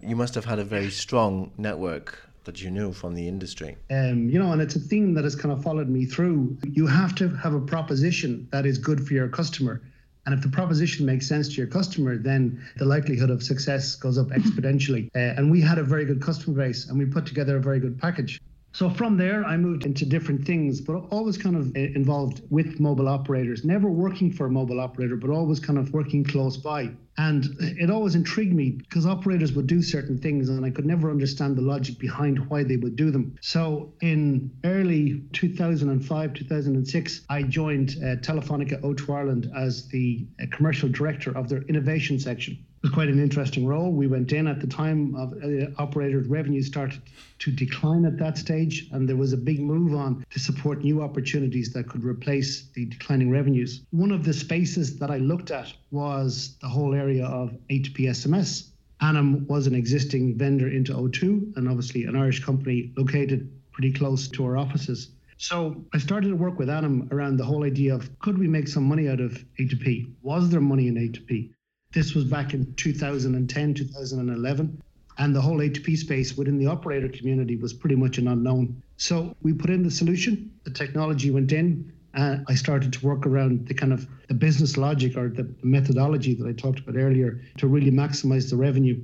You 0.00 0.16
must 0.16 0.34
have 0.34 0.44
had 0.44 0.58
a 0.58 0.64
very 0.64 0.90
strong 0.90 1.52
network 1.56 2.18
that 2.44 2.62
you 2.62 2.70
knew 2.70 2.92
from 2.92 3.14
the 3.14 3.26
industry? 3.26 3.76
Um, 3.90 4.28
you 4.28 4.38
know, 4.38 4.52
and 4.52 4.60
it's 4.60 4.76
a 4.76 4.80
theme 4.80 5.14
that 5.14 5.24
has 5.24 5.34
kind 5.34 5.52
of 5.52 5.62
followed 5.62 5.88
me 5.88 6.04
through. 6.04 6.58
You 6.62 6.86
have 6.86 7.14
to 7.16 7.28
have 7.28 7.54
a 7.54 7.60
proposition 7.60 8.48
that 8.52 8.66
is 8.66 8.78
good 8.78 9.06
for 9.06 9.14
your 9.14 9.28
customer. 9.28 9.80
And 10.26 10.34
if 10.34 10.40
the 10.40 10.48
proposition 10.48 11.04
makes 11.04 11.26
sense 11.26 11.48
to 11.48 11.54
your 11.54 11.66
customer, 11.66 12.16
then 12.16 12.62
the 12.76 12.84
likelihood 12.86 13.30
of 13.30 13.42
success 13.42 13.94
goes 13.94 14.16
up 14.16 14.28
exponentially. 14.28 15.08
Uh, 15.14 15.36
and 15.36 15.50
we 15.50 15.60
had 15.60 15.78
a 15.78 15.82
very 15.82 16.04
good 16.04 16.22
customer 16.22 16.56
base 16.56 16.88
and 16.88 16.98
we 16.98 17.04
put 17.04 17.26
together 17.26 17.56
a 17.56 17.60
very 17.60 17.78
good 17.78 17.98
package. 17.98 18.40
So 18.74 18.90
from 18.90 19.16
there, 19.16 19.44
I 19.44 19.56
moved 19.56 19.86
into 19.86 20.04
different 20.04 20.44
things, 20.44 20.80
but 20.80 20.96
always 21.12 21.38
kind 21.38 21.54
of 21.54 21.68
uh, 21.76 21.78
involved 21.78 22.42
with 22.50 22.80
mobile 22.80 23.08
operators, 23.08 23.64
never 23.64 23.88
working 23.88 24.32
for 24.32 24.46
a 24.46 24.50
mobile 24.50 24.80
operator, 24.80 25.14
but 25.14 25.30
always 25.30 25.60
kind 25.60 25.78
of 25.78 25.92
working 25.92 26.24
close 26.24 26.56
by. 26.56 26.90
And 27.16 27.56
it 27.60 27.88
always 27.88 28.16
intrigued 28.16 28.52
me 28.52 28.70
because 28.70 29.06
operators 29.06 29.52
would 29.52 29.68
do 29.68 29.80
certain 29.80 30.18
things 30.18 30.48
and 30.48 30.64
I 30.64 30.70
could 30.70 30.86
never 30.86 31.08
understand 31.08 31.54
the 31.54 31.62
logic 31.62 32.00
behind 32.00 32.50
why 32.50 32.64
they 32.64 32.76
would 32.76 32.96
do 32.96 33.12
them. 33.12 33.36
So 33.40 33.92
in 34.00 34.50
early 34.64 35.22
2005, 35.32 36.34
2006, 36.34 37.20
I 37.30 37.44
joined 37.44 37.90
uh, 37.98 38.16
Telefonica 38.16 38.82
O2 38.82 39.14
Ireland 39.14 39.52
as 39.54 39.86
the 39.86 40.26
uh, 40.42 40.46
commercial 40.50 40.88
director 40.88 41.30
of 41.38 41.48
their 41.48 41.62
innovation 41.62 42.18
section 42.18 42.58
was 42.84 42.92
quite 42.92 43.08
an 43.08 43.18
interesting 43.18 43.66
role. 43.66 43.90
We 43.90 44.06
went 44.06 44.30
in 44.32 44.46
at 44.46 44.60
the 44.60 44.66
time 44.66 45.14
of 45.14 45.32
uh, 45.42 45.70
operators' 45.82 46.28
revenue 46.28 46.60
started 46.60 47.00
to 47.38 47.50
decline 47.50 48.04
at 48.04 48.18
that 48.18 48.36
stage, 48.36 48.90
and 48.92 49.08
there 49.08 49.16
was 49.16 49.32
a 49.32 49.38
big 49.38 49.58
move 49.58 49.94
on 49.94 50.22
to 50.28 50.38
support 50.38 50.84
new 50.84 51.00
opportunities 51.00 51.72
that 51.72 51.88
could 51.88 52.04
replace 52.04 52.68
the 52.74 52.84
declining 52.84 53.30
revenues. 53.30 53.80
One 53.90 54.10
of 54.10 54.22
the 54.22 54.34
spaces 54.34 54.98
that 54.98 55.10
I 55.10 55.16
looked 55.16 55.50
at 55.50 55.72
was 55.92 56.58
the 56.60 56.68
whole 56.68 56.94
area 56.94 57.24
of 57.24 57.56
A2P 57.70 58.00
SMS. 58.00 58.68
Anam 59.00 59.46
was 59.46 59.66
an 59.66 59.74
existing 59.74 60.36
vendor 60.36 60.68
into 60.68 60.92
O2, 60.92 61.56
and 61.56 61.66
obviously 61.66 62.04
an 62.04 62.16
Irish 62.16 62.44
company 62.44 62.92
located 62.98 63.50
pretty 63.72 63.92
close 63.92 64.28
to 64.28 64.44
our 64.44 64.58
offices. 64.58 65.08
So 65.38 65.82
I 65.94 65.98
started 65.98 66.28
to 66.28 66.36
work 66.36 66.58
with 66.58 66.68
Anam 66.68 67.08
around 67.10 67.38
the 67.38 67.44
whole 67.44 67.64
idea 67.64 67.94
of 67.94 68.18
could 68.18 68.36
we 68.36 68.46
make 68.46 68.68
some 68.68 68.84
money 68.84 69.08
out 69.08 69.20
of 69.20 69.42
A2P? 69.58 70.12
Was 70.20 70.50
there 70.50 70.60
money 70.60 70.88
in 70.88 70.96
A2P? 70.96 71.53
This 71.94 72.12
was 72.12 72.24
back 72.24 72.54
in 72.54 72.74
2010, 72.74 73.74
2011. 73.74 74.82
And 75.16 75.36
the 75.36 75.40
whole 75.40 75.58
A2P 75.58 75.96
space 75.96 76.36
within 76.36 76.58
the 76.58 76.66
operator 76.66 77.08
community 77.08 77.54
was 77.54 77.72
pretty 77.72 77.94
much 77.94 78.18
an 78.18 78.26
unknown. 78.26 78.82
So 78.96 79.36
we 79.42 79.52
put 79.52 79.70
in 79.70 79.84
the 79.84 79.92
solution, 79.92 80.50
the 80.64 80.72
technology 80.72 81.30
went 81.30 81.52
in, 81.52 81.92
and 82.12 82.44
I 82.48 82.56
started 82.56 82.92
to 82.94 83.06
work 83.06 83.26
around 83.26 83.68
the 83.68 83.74
kind 83.74 83.92
of 83.92 84.08
the 84.26 84.34
business 84.34 84.76
logic 84.76 85.16
or 85.16 85.28
the 85.28 85.48
methodology 85.62 86.34
that 86.34 86.48
I 86.48 86.52
talked 86.52 86.80
about 86.80 86.96
earlier 86.96 87.40
to 87.58 87.68
really 87.68 87.92
maximize 87.92 88.50
the 88.50 88.56
revenue. 88.56 89.00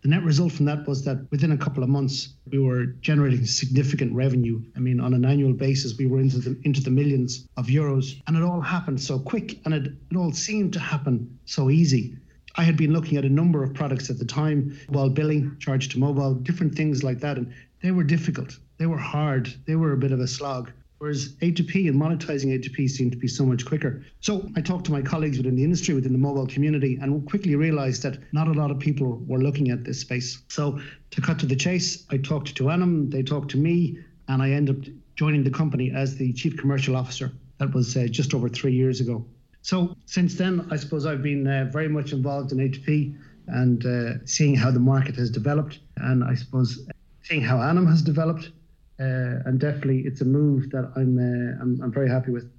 The 0.00 0.08
net 0.08 0.22
result 0.22 0.52
from 0.52 0.64
that 0.64 0.88
was 0.88 1.04
that 1.04 1.30
within 1.30 1.52
a 1.52 1.58
couple 1.58 1.82
of 1.82 1.90
months, 1.90 2.36
we 2.50 2.58
were 2.58 2.86
generating 3.02 3.44
significant 3.44 4.14
revenue. 4.14 4.62
I 4.76 4.78
mean, 4.78 4.98
on 4.98 5.12
an 5.12 5.26
annual 5.26 5.52
basis, 5.52 5.98
we 5.98 6.06
were 6.06 6.20
into 6.20 6.38
the 6.38 6.58
into 6.64 6.80
the 6.80 6.90
millions 6.90 7.46
of 7.58 7.66
euros, 7.66 8.18
and 8.26 8.34
it 8.34 8.42
all 8.42 8.62
happened 8.62 8.98
so 8.98 9.18
quick, 9.18 9.60
and 9.66 9.74
it, 9.74 9.92
it 10.10 10.16
all 10.16 10.32
seemed 10.32 10.72
to 10.72 10.80
happen 10.80 11.38
so 11.44 11.68
easy. 11.68 12.16
I 12.56 12.64
had 12.64 12.76
been 12.76 12.92
looking 12.92 13.16
at 13.16 13.24
a 13.24 13.28
number 13.28 13.62
of 13.62 13.74
products 13.74 14.10
at 14.10 14.18
the 14.18 14.24
time, 14.24 14.78
while 14.88 15.08
billing, 15.08 15.56
charge 15.58 15.88
to 15.90 15.98
mobile, 15.98 16.34
different 16.34 16.74
things 16.74 17.02
like 17.02 17.20
that, 17.20 17.36
and 17.36 17.52
they 17.82 17.90
were 17.90 18.04
difficult. 18.04 18.58
They 18.78 18.86
were 18.86 18.98
hard. 18.98 19.52
They 19.66 19.76
were 19.76 19.92
a 19.92 19.96
bit 19.96 20.12
of 20.12 20.20
a 20.20 20.26
slog. 20.26 20.72
Whereas 20.98 21.30
A2P 21.36 21.88
and 21.88 21.98
monetizing 21.98 22.52
A2P 22.52 22.90
seemed 22.90 23.12
to 23.12 23.18
be 23.18 23.26
so 23.26 23.46
much 23.46 23.64
quicker. 23.64 24.02
So 24.20 24.46
I 24.54 24.60
talked 24.60 24.84
to 24.86 24.92
my 24.92 25.00
colleagues 25.00 25.38
within 25.38 25.56
the 25.56 25.64
industry, 25.64 25.94
within 25.94 26.12
the 26.12 26.18
mobile 26.18 26.46
community, 26.46 26.98
and 27.00 27.26
quickly 27.26 27.56
realized 27.56 28.02
that 28.02 28.18
not 28.34 28.48
a 28.48 28.52
lot 28.52 28.70
of 28.70 28.78
people 28.78 29.22
were 29.26 29.38
looking 29.38 29.70
at 29.70 29.82
this 29.82 30.00
space. 30.00 30.42
So 30.48 30.78
to 31.10 31.20
cut 31.22 31.38
to 31.38 31.46
the 31.46 31.56
chase, 31.56 32.04
I 32.10 32.18
talked 32.18 32.54
to 32.56 32.68
Anam, 32.68 33.08
they 33.08 33.22
talked 33.22 33.50
to 33.52 33.56
me, 33.56 33.98
and 34.28 34.42
I 34.42 34.50
ended 34.50 34.76
up 34.76 34.92
joining 35.16 35.42
the 35.42 35.50
company 35.50 35.90
as 35.90 36.16
the 36.16 36.34
chief 36.34 36.58
commercial 36.58 36.96
officer. 36.96 37.32
That 37.56 37.72
was 37.72 37.96
uh, 37.96 38.06
just 38.10 38.34
over 38.34 38.50
three 38.50 38.74
years 38.74 39.00
ago. 39.00 39.24
So 39.62 39.96
since 40.06 40.36
then, 40.36 40.66
I 40.70 40.76
suppose 40.76 41.06
I've 41.06 41.22
been 41.22 41.46
uh, 41.46 41.68
very 41.70 41.88
much 41.88 42.12
involved 42.12 42.52
in 42.52 42.58
A2P 42.58 43.16
and 43.48 43.84
uh, 43.84 44.24
seeing 44.24 44.54
how 44.54 44.70
the 44.70 44.80
market 44.80 45.16
has 45.16 45.30
developed, 45.30 45.80
and 45.96 46.24
I 46.24 46.34
suppose 46.34 46.86
seeing 47.22 47.42
how 47.42 47.60
Anam 47.60 47.86
has 47.86 48.02
developed. 48.02 48.50
Uh, 48.98 49.40
and 49.46 49.58
definitely, 49.58 50.00
it's 50.00 50.20
a 50.20 50.26
move 50.26 50.70
that 50.70 50.92
I'm, 50.94 51.18
uh, 51.18 51.62
I'm 51.62 51.80
I'm 51.82 51.92
very 51.92 52.08
happy 52.08 52.30
with. 52.32 52.50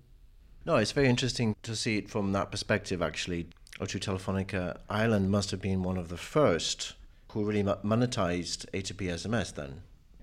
No, 0.65 0.77
it's 0.77 0.91
very 0.91 1.07
interesting 1.07 1.55
to 1.63 1.75
see 1.75 1.97
it 1.97 2.09
from 2.09 2.31
that 2.33 2.51
perspective. 2.51 3.01
Actually, 3.01 3.47
O2 3.79 3.99
Telefonica 3.99 4.77
Ireland 4.89 5.29
must 5.29 5.51
have 5.51 5.61
been 5.61 5.83
one 5.83 5.97
of 5.97 6.09
the 6.09 6.17
first 6.17 6.93
who 7.31 7.45
really 7.45 7.63
monetized 7.63 8.69
A2P 8.71 9.07
SMS 9.13 9.53
then. 9.53 9.81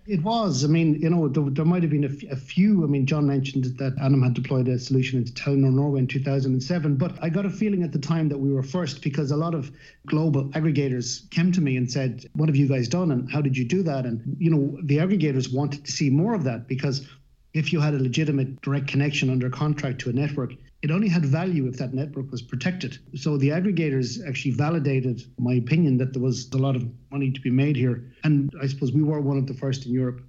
It 0.09 0.23
was. 0.23 0.65
I 0.65 0.69
mean, 0.69 0.95
you 0.95 1.11
know, 1.11 1.29
there, 1.29 1.45
there 1.50 1.67
might 1.67 1.83
have 1.83 1.91
been 1.91 2.05
a, 2.05 2.09
f- 2.09 2.23
a 2.31 2.37
few. 2.37 2.83
I 2.83 2.87
mean, 2.87 3.05
John 3.05 3.27
mentioned 3.27 3.65
that 3.77 3.93
Anam 4.00 4.23
had 4.23 4.33
deployed 4.33 4.67
a 4.67 4.79
solution 4.79 5.19
into 5.19 5.33
Telenor 5.35 5.71
Norway 5.71 6.00
in 6.00 6.07
2007, 6.07 6.97
but 6.97 7.23
I 7.23 7.29
got 7.29 7.45
a 7.45 7.50
feeling 7.50 7.83
at 7.83 7.93
the 7.93 7.99
time 7.99 8.31
that 8.31 8.38
we 8.38 8.50
were 8.50 8.62
first 8.62 9.03
because 9.03 9.31
a 9.33 9.37
lot 9.37 9.55
of 9.55 9.71
global 10.07 10.45
aggregators 10.53 11.29
came 11.29 11.53
to 11.53 11.61
me 11.61 11.77
and 11.77 11.93
said, 11.93 12.25
"What 12.33 12.49
have 12.49 12.57
you 12.57 12.67
guys 12.67 12.88
done, 12.88 13.12
and 13.12 13.31
how 13.31 13.43
did 13.43 13.55
you 13.55 13.67
do 13.67 13.83
that?" 13.83 14.07
And 14.07 14.35
you 14.38 14.50
know, 14.50 14.79
the 14.83 14.97
aggregators 14.97 15.53
wanted 15.53 15.85
to 15.85 15.93
see 15.93 16.09
more 16.09 16.33
of 16.33 16.43
that 16.45 16.69
because 16.69 17.07
if 17.53 17.71
you 17.75 17.81
had 17.81 17.93
a 17.93 17.99
legitimate 17.99 18.62
direct 18.62 18.87
connection 18.87 19.29
under 19.29 19.50
contract 19.50 19.99
to 20.00 20.11
a 20.11 20.15
network, 20.15 20.55
it 20.82 20.90
only 20.90 21.08
had 21.08 21.25
value 21.25 21.66
if 21.66 21.76
that 21.78 21.92
network 21.92 22.30
was 22.30 22.40
protected. 22.40 22.99
So 23.16 23.37
the 23.37 23.49
aggregators 23.49 24.18
actually 24.26 24.52
validated 24.52 25.23
my 25.38 25.54
opinion 25.54 25.99
that 25.99 26.12
there 26.12 26.23
was 26.23 26.49
a 26.52 26.58
lot 26.58 26.76
of 26.76 26.85
money 27.11 27.32
to 27.32 27.40
be 27.40 27.50
made 27.50 27.76
here. 27.76 28.12
And 28.23 28.52
I 28.62 28.68
suppose 28.68 28.92
we 28.92 29.02
were 29.02 29.20
one 29.20 29.38
of 29.38 29.47
the 29.47 29.54
first 29.54 29.87
in 29.87 29.92
Europe. 29.92 30.23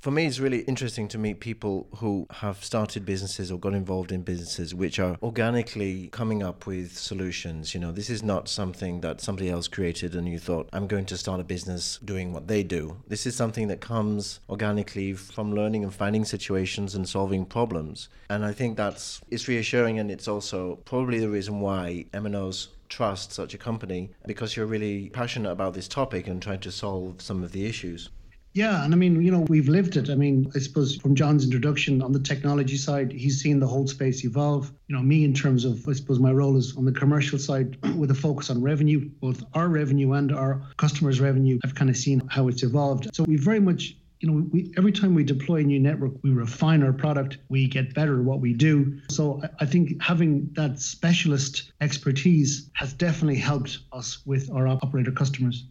For 0.00 0.12
me, 0.12 0.26
it's 0.26 0.38
really 0.38 0.60
interesting 0.60 1.08
to 1.08 1.18
meet 1.18 1.40
people 1.40 1.88
who 1.96 2.28
have 2.30 2.62
started 2.62 3.04
businesses 3.04 3.50
or 3.50 3.58
got 3.58 3.74
involved 3.74 4.12
in 4.12 4.22
businesses 4.22 4.72
which 4.72 5.00
are 5.00 5.16
organically 5.24 6.06
coming 6.12 6.40
up 6.40 6.66
with 6.66 6.96
solutions. 6.96 7.74
You 7.74 7.80
know, 7.80 7.90
this 7.90 8.08
is 8.08 8.22
not 8.22 8.48
something 8.48 9.00
that 9.00 9.20
somebody 9.20 9.50
else 9.50 9.66
created 9.66 10.14
and 10.14 10.28
you 10.28 10.38
thought, 10.38 10.68
I'm 10.72 10.86
going 10.86 11.06
to 11.06 11.18
start 11.18 11.40
a 11.40 11.44
business 11.44 11.98
doing 12.04 12.32
what 12.32 12.46
they 12.46 12.62
do. 12.62 12.98
This 13.08 13.26
is 13.26 13.34
something 13.34 13.66
that 13.68 13.80
comes 13.80 14.38
organically 14.48 15.14
from 15.14 15.52
learning 15.52 15.82
and 15.82 15.92
finding 15.92 16.24
situations 16.24 16.94
and 16.94 17.08
solving 17.08 17.44
problems. 17.44 18.08
And 18.30 18.44
I 18.44 18.52
think 18.52 18.76
that's 18.76 19.20
it's 19.30 19.48
reassuring 19.48 19.98
and 19.98 20.12
it's 20.12 20.28
also 20.28 20.76
probably 20.84 21.18
the 21.18 21.28
reason 21.28 21.58
why 21.58 22.06
MNOs 22.12 22.68
trust 22.88 23.32
such 23.32 23.52
a 23.52 23.58
company 23.58 24.10
because 24.26 24.56
you're 24.56 24.64
really 24.64 25.10
passionate 25.10 25.50
about 25.50 25.74
this 25.74 25.88
topic 25.88 26.28
and 26.28 26.40
trying 26.40 26.60
to 26.60 26.70
solve 26.70 27.20
some 27.20 27.42
of 27.42 27.50
the 27.50 27.66
issues. 27.66 28.10
Yeah, 28.54 28.84
and 28.84 28.92
I 28.92 28.96
mean, 28.96 29.22
you 29.22 29.30
know, 29.30 29.46
we've 29.48 29.68
lived 29.68 29.96
it. 29.96 30.10
I 30.10 30.14
mean, 30.14 30.50
I 30.54 30.58
suppose 30.58 30.96
from 30.96 31.14
John's 31.14 31.44
introduction 31.44 32.02
on 32.02 32.12
the 32.12 32.18
technology 32.18 32.76
side, 32.76 33.12
he's 33.12 33.40
seen 33.40 33.60
the 33.60 33.66
whole 33.66 33.86
space 33.86 34.24
evolve. 34.24 34.72
You 34.88 34.96
know, 34.96 35.02
me 35.02 35.24
in 35.24 35.34
terms 35.34 35.64
of, 35.64 35.86
I 35.88 35.92
suppose, 35.92 36.18
my 36.18 36.32
role 36.32 36.56
is 36.56 36.76
on 36.76 36.84
the 36.84 36.92
commercial 36.92 37.38
side 37.38 37.76
with 37.96 38.10
a 38.10 38.14
focus 38.14 38.50
on 38.50 38.62
revenue, 38.62 39.08
both 39.20 39.44
our 39.54 39.68
revenue 39.68 40.12
and 40.14 40.32
our 40.32 40.62
customers' 40.76 41.20
revenue. 41.20 41.58
I've 41.64 41.74
kind 41.74 41.90
of 41.90 41.96
seen 41.96 42.22
how 42.28 42.48
it's 42.48 42.62
evolved. 42.62 43.14
So 43.14 43.24
we 43.24 43.36
very 43.36 43.60
much 43.60 43.96
you 44.20 44.28
know, 44.28 44.44
we, 44.50 44.72
every 44.76 44.90
time 44.90 45.14
we 45.14 45.22
deploy 45.22 45.58
a 45.58 45.62
new 45.62 45.78
network, 45.78 46.12
we 46.22 46.30
refine 46.30 46.82
our 46.82 46.92
product, 46.92 47.38
we 47.48 47.68
get 47.68 47.94
better 47.94 48.18
at 48.18 48.24
what 48.24 48.40
we 48.40 48.52
do. 48.52 48.98
So 49.10 49.40
I, 49.44 49.62
I 49.62 49.66
think 49.66 50.02
having 50.02 50.50
that 50.54 50.80
specialist 50.80 51.70
expertise 51.80 52.68
has 52.72 52.92
definitely 52.92 53.36
helped 53.36 53.78
us 53.92 54.26
with 54.26 54.50
our 54.50 54.66
operator 54.66 55.12
customers. 55.12 55.66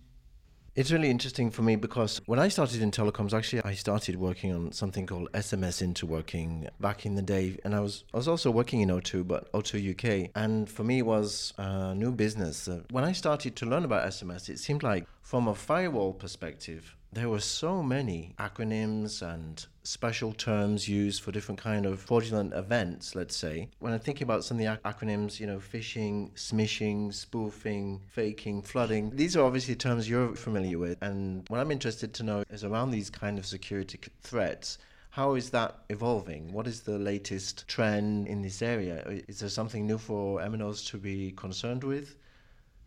It's 0.77 0.91
really 0.91 1.09
interesting 1.09 1.49
for 1.49 1.63
me 1.63 1.75
because 1.75 2.21
when 2.27 2.37
I 2.37 2.49
started 2.49 2.83
in 2.83 2.91
telecoms, 2.91 3.33
actually, 3.33 3.63
I 3.63 3.73
started 3.73 4.15
working 4.15 4.53
on 4.53 4.71
something 4.71 5.07
called 5.07 5.27
SMS 5.31 5.81
interworking 5.81 6.69
back 6.79 7.03
in 7.03 7.15
the 7.15 7.23
day, 7.23 7.57
and 7.63 7.73
I 7.73 7.79
was 7.79 8.03
I 8.13 8.17
was 8.17 8.27
also 8.27 8.51
working 8.51 8.81
in 8.81 8.89
O2, 8.89 9.27
but 9.27 9.51
O2 9.53 9.93
UK, 9.93 10.29
and 10.35 10.69
for 10.69 10.83
me 10.83 10.99
it 10.99 11.07
was 11.07 11.51
a 11.57 11.95
new 11.95 12.11
business. 12.11 12.67
Uh, 12.67 12.81
when 12.91 13.03
I 13.03 13.11
started 13.11 13.55
to 13.55 13.65
learn 13.65 13.85
about 13.85 14.07
SMS, 14.07 14.49
it 14.49 14.59
seemed 14.59 14.83
like 14.83 15.07
from 15.23 15.47
a 15.47 15.55
firewall 15.55 16.13
perspective, 16.13 16.95
there 17.11 17.27
were 17.27 17.39
so 17.39 17.81
many 17.81 18.35
acronyms 18.37 19.23
and 19.23 19.65
special 19.87 20.33
terms 20.33 20.89
used 20.89 21.21
for 21.21 21.31
different 21.31 21.59
kind 21.59 21.85
of 21.85 21.99
fraudulent 21.99 22.53
events 22.53 23.15
let's 23.15 23.35
say 23.35 23.69
when 23.79 23.93
i'm 23.93 23.99
thinking 23.99 24.23
about 24.23 24.43
some 24.43 24.59
of 24.59 24.65
the 24.65 24.89
acronyms 24.89 25.39
you 25.39 25.47
know 25.47 25.57
phishing 25.57 26.29
smishing 26.33 27.13
spoofing 27.13 28.01
faking 28.09 28.61
flooding 28.61 29.09
these 29.15 29.37
are 29.37 29.45
obviously 29.45 29.75
terms 29.75 30.09
you're 30.09 30.35
familiar 30.35 30.77
with 30.77 30.97
and 31.01 31.45
what 31.47 31.59
i'm 31.59 31.71
interested 31.71 32.13
to 32.13 32.23
know 32.23 32.43
is 32.49 32.65
around 32.65 32.91
these 32.91 33.09
kind 33.09 33.39
of 33.39 33.45
security 33.45 33.97
threats 34.21 34.77
how 35.09 35.33
is 35.33 35.49
that 35.49 35.79
evolving? 35.89 36.53
What 36.53 36.67
is 36.67 36.81
the 36.81 36.99
latest 36.99 37.67
trend 37.67 38.27
in 38.27 38.43
this 38.43 38.61
area? 38.61 39.03
Is 39.27 39.39
there 39.39 39.49
something 39.49 39.87
new 39.87 39.97
for 39.97 40.39
MNOs 40.39 40.87
to 40.91 40.97
be 40.99 41.31
concerned 41.31 41.83
with? 41.83 42.17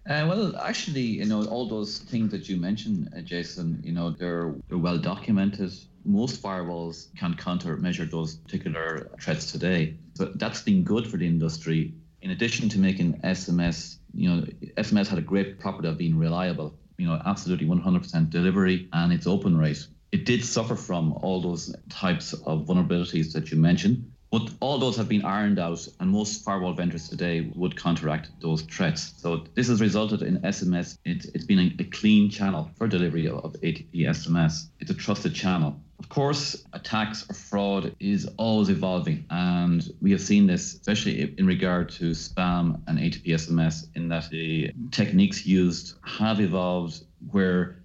Uh, 0.08 0.24
well, 0.28 0.56
actually, 0.58 1.02
you 1.02 1.24
know, 1.24 1.44
all 1.46 1.68
those 1.68 1.98
things 1.98 2.30
that 2.30 2.48
you 2.48 2.56
mentioned, 2.56 3.12
uh, 3.16 3.20
Jason, 3.20 3.80
you 3.84 3.90
know, 3.90 4.10
they're, 4.10 4.54
they're 4.68 4.78
well 4.78 4.96
documented. 4.96 5.72
Most 6.04 6.42
firewalls 6.42 7.14
can 7.16 7.34
countermeasure 7.34 8.10
those 8.10 8.36
particular 8.36 9.10
threats 9.20 9.52
today. 9.52 9.96
So 10.14 10.32
that's 10.34 10.62
been 10.62 10.82
good 10.82 11.06
for 11.06 11.16
the 11.16 11.26
industry. 11.26 11.94
In 12.22 12.30
addition 12.30 12.68
to 12.70 12.78
making 12.78 13.20
SMS, 13.20 13.96
you 14.12 14.28
know, 14.28 14.42
SMS 14.76 15.08
had 15.08 15.18
a 15.18 15.22
great 15.22 15.58
property 15.58 15.88
of 15.88 15.98
being 15.98 16.18
reliable, 16.18 16.78
you 16.98 17.06
know, 17.06 17.20
absolutely 17.24 17.66
100% 17.66 18.30
delivery 18.30 18.88
and 18.92 19.12
its 19.12 19.26
open 19.26 19.56
rate. 19.56 19.86
It 20.12 20.26
did 20.26 20.44
suffer 20.44 20.74
from 20.74 21.12
all 21.14 21.40
those 21.40 21.74
types 21.88 22.32
of 22.32 22.66
vulnerabilities 22.66 23.32
that 23.32 23.50
you 23.50 23.58
mentioned. 23.58 24.10
But 24.30 24.48
all 24.60 24.78
those 24.78 24.96
have 24.96 25.08
been 25.08 25.24
ironed 25.24 25.58
out, 25.58 25.88
and 25.98 26.08
most 26.08 26.44
firewall 26.44 26.72
vendors 26.72 27.08
today 27.08 27.50
would 27.56 27.76
counteract 27.76 28.30
those 28.40 28.62
threats. 28.62 29.14
So 29.16 29.44
this 29.54 29.66
has 29.66 29.80
resulted 29.80 30.22
in 30.22 30.38
SMS. 30.42 30.98
It, 31.04 31.26
has 31.34 31.44
been 31.44 31.58
a, 31.58 31.82
a, 31.82 31.84
clean 31.84 32.30
channel 32.30 32.70
for 32.78 32.86
delivery 32.86 33.26
of 33.26 33.54
A2P 33.54 34.06
SMS. 34.06 34.68
It's 34.78 34.90
a 34.92 34.94
trusted 34.94 35.34
channel. 35.34 35.80
Of 36.00 36.08
course, 36.08 36.64
attacks 36.72 37.28
or 37.28 37.34
fraud 37.34 37.94
is 38.00 38.26
always 38.38 38.70
evolving, 38.70 39.26
and 39.28 39.86
we 40.00 40.10
have 40.12 40.22
seen 40.22 40.46
this, 40.46 40.74
especially 40.74 41.34
in 41.36 41.46
regard 41.46 41.90
to 41.90 42.12
spam 42.12 42.80
and 42.86 42.98
A2P 42.98 43.26
SMS, 43.26 43.86
in 43.94 44.08
that 44.08 44.30
the 44.30 44.72
techniques 44.90 45.44
used 45.44 45.96
have 46.02 46.40
evolved 46.40 47.04
where 47.30 47.82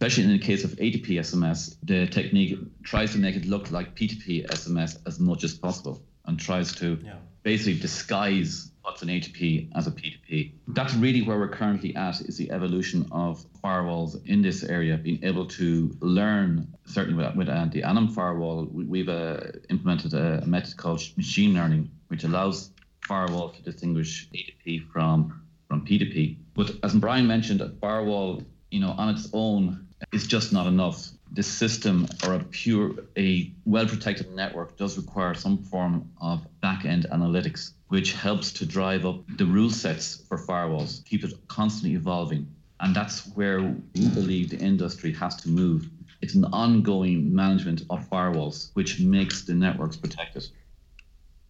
especially 0.00 0.24
in 0.24 0.30
the 0.30 0.38
case 0.38 0.64
of 0.64 0.70
A2P 0.76 1.18
SMS, 1.18 1.76
the 1.82 2.06
technique 2.06 2.58
tries 2.84 3.12
to 3.12 3.18
make 3.18 3.36
it 3.36 3.44
look 3.44 3.70
like 3.70 3.94
P2P 3.94 4.46
SMS 4.46 4.98
as 5.06 5.20
much 5.20 5.44
as 5.44 5.54
possible 5.54 6.02
and 6.24 6.38
tries 6.40 6.72
to 6.76 6.98
yeah. 7.04 7.16
basically 7.42 7.78
disguise 7.80 8.70
what's 8.88 9.02
an 9.02 9.08
A2P 9.08 9.68
as 9.74 9.86
a 9.86 9.90
P2P. 9.90 10.52
That's 10.68 10.94
really 10.94 11.20
where 11.20 11.38
we're 11.38 11.50
currently 11.50 11.94
at 11.94 12.22
is 12.22 12.38
the 12.38 12.50
evolution 12.50 13.06
of 13.12 13.44
firewalls 13.62 14.26
in 14.26 14.40
this 14.40 14.64
area, 14.64 14.96
being 14.96 15.22
able 15.22 15.44
to 15.60 15.94
learn, 16.00 16.66
certainly 16.86 17.22
with, 17.22 17.36
with 17.36 17.48
uh, 17.50 17.66
the 17.66 17.82
Anam 17.82 18.08
firewall, 18.08 18.66
we, 18.72 19.00
have 19.00 19.10
uh, 19.10 19.40
implemented 19.68 20.14
a, 20.14 20.42
method 20.46 20.78
called 20.78 21.02
machine 21.18 21.52
learning, 21.52 21.90
which 22.08 22.24
allows 22.24 22.70
firewall 23.06 23.50
to 23.50 23.60
distinguish 23.62 24.26
A2P 24.34 24.90
from, 24.90 25.42
from 25.68 25.84
P2P. 25.84 26.38
But 26.54 26.70
as 26.82 26.94
Brian 26.94 27.26
mentioned, 27.26 27.60
a 27.60 27.68
firewall, 27.82 28.42
you 28.70 28.80
know, 28.80 28.94
on 28.96 29.10
its 29.10 29.28
own 29.34 29.86
is 30.12 30.26
just 30.26 30.50
not 30.50 30.66
enough. 30.66 31.10
This 31.30 31.46
system 31.46 32.06
or 32.24 32.34
a 32.34 32.40
pure, 32.40 32.94
a 33.16 33.52
well 33.64 33.86
protected 33.86 34.34
network 34.34 34.76
does 34.76 34.96
require 34.96 35.34
some 35.34 35.58
form 35.58 36.10
of 36.20 36.46
back 36.60 36.84
end 36.84 37.06
analytics, 37.12 37.72
which 37.88 38.12
helps 38.14 38.52
to 38.52 38.66
drive 38.66 39.04
up 39.04 39.24
the 39.36 39.44
rule 39.44 39.70
sets 39.70 40.24
for 40.28 40.38
firewalls, 40.38 41.04
keep 41.04 41.24
it 41.24 41.34
constantly 41.48 41.96
evolving. 41.96 42.46
And 42.80 42.94
that's 42.94 43.26
where 43.34 43.60
we 43.60 44.08
believe 44.08 44.50
the 44.50 44.58
industry 44.58 45.12
has 45.14 45.36
to 45.36 45.48
move. 45.48 45.88
It's 46.20 46.34
an 46.34 46.46
ongoing 46.46 47.34
management 47.34 47.82
of 47.90 48.08
firewalls, 48.08 48.70
which 48.74 49.00
makes 49.00 49.44
the 49.44 49.54
networks 49.54 49.96
protected. 49.96 50.48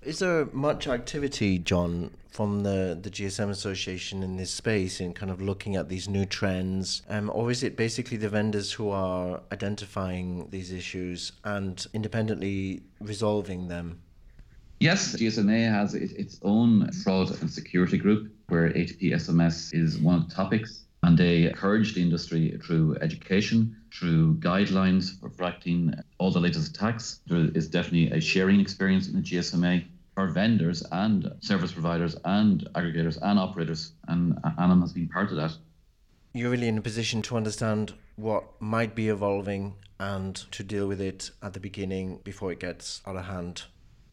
Is 0.09 0.21
there 0.21 0.47
much 0.55 0.89
activity, 0.89 1.59
John, 1.59 2.13
from 2.31 2.63
the, 2.63 2.99
the 2.99 3.11
GSM 3.11 3.51
Association 3.51 4.23
in 4.23 4.39
this 4.39 4.51
space 4.51 5.03
in 5.03 5.13
kind 5.13 5.31
of 5.31 5.43
looking 5.43 5.77
at 5.77 5.91
these 5.91 6.09
new 6.09 6.25
trends? 6.25 7.03
Um, 7.11 7.31
or 7.35 7.51
is 7.51 7.63
it 7.63 7.77
basically 7.77 8.17
the 8.17 8.31
vendors 8.31 8.73
who 8.73 8.89
are 8.89 9.43
identifying 9.53 10.49
these 10.49 10.73
issues 10.73 11.33
and 11.45 11.87
independently 11.93 12.81
resolving 13.03 13.69
them? 13.69 14.01
Yes, 14.81 15.15
GSMA 15.15 15.71
has 15.71 15.95
its 15.95 16.41
own 16.41 16.91
fraud 16.91 17.39
and 17.43 17.51
security 17.51 17.99
group 17.99 18.33
where 18.49 18.71
A2P 18.71 19.13
SMS 19.13 19.75
is 19.75 19.99
one 19.99 20.15
of 20.15 20.29
the 20.31 20.35
topics. 20.35 20.85
And 21.03 21.19
they 21.19 21.49
encourage 21.49 21.95
the 21.95 22.01
industry 22.01 22.59
through 22.65 22.97
education, 23.03 23.77
through 23.93 24.37
guidelines 24.37 25.21
for 25.21 25.29
correcting 25.29 25.95
all 26.17 26.31
the 26.31 26.41
latest 26.41 26.75
attacks. 26.75 27.21
There 27.27 27.51
is 27.55 27.69
definitely 27.69 28.11
a 28.11 28.21
sharing 28.23 28.59
experience 28.59 29.07
in 29.09 29.15
the 29.17 29.23
GSMA 29.23 29.85
for 30.19 30.27
vendors 30.27 30.83
and 30.91 31.33
service 31.39 31.71
providers 31.71 32.17
and 32.25 32.69
aggregators 32.75 33.19
and 33.23 33.39
operators, 33.39 33.93
and 34.09 34.37
Anam 34.59 34.81
has 34.81 34.93
been 34.93 35.09
part 35.09 35.31
of 35.31 35.37
that. 35.37 35.53
You're 36.35 36.51
really 36.51 36.67
in 36.67 36.77
a 36.77 36.83
position 36.83 37.23
to 37.23 37.37
understand 37.37 37.95
what 38.17 38.43
might 38.61 38.97
be 38.97 39.11
evolving 39.11 39.77
and 40.01 40.35
to 40.51 40.65
deal 40.65 40.89
with 40.89 41.01
it 41.01 41.31
at 41.41 41.53
the 41.53 41.61
beginning 41.61 42.19
before 42.25 42.51
it 42.51 42.59
gets 42.59 43.01
out 43.07 43.15
of 43.15 43.27
hand. 43.27 43.63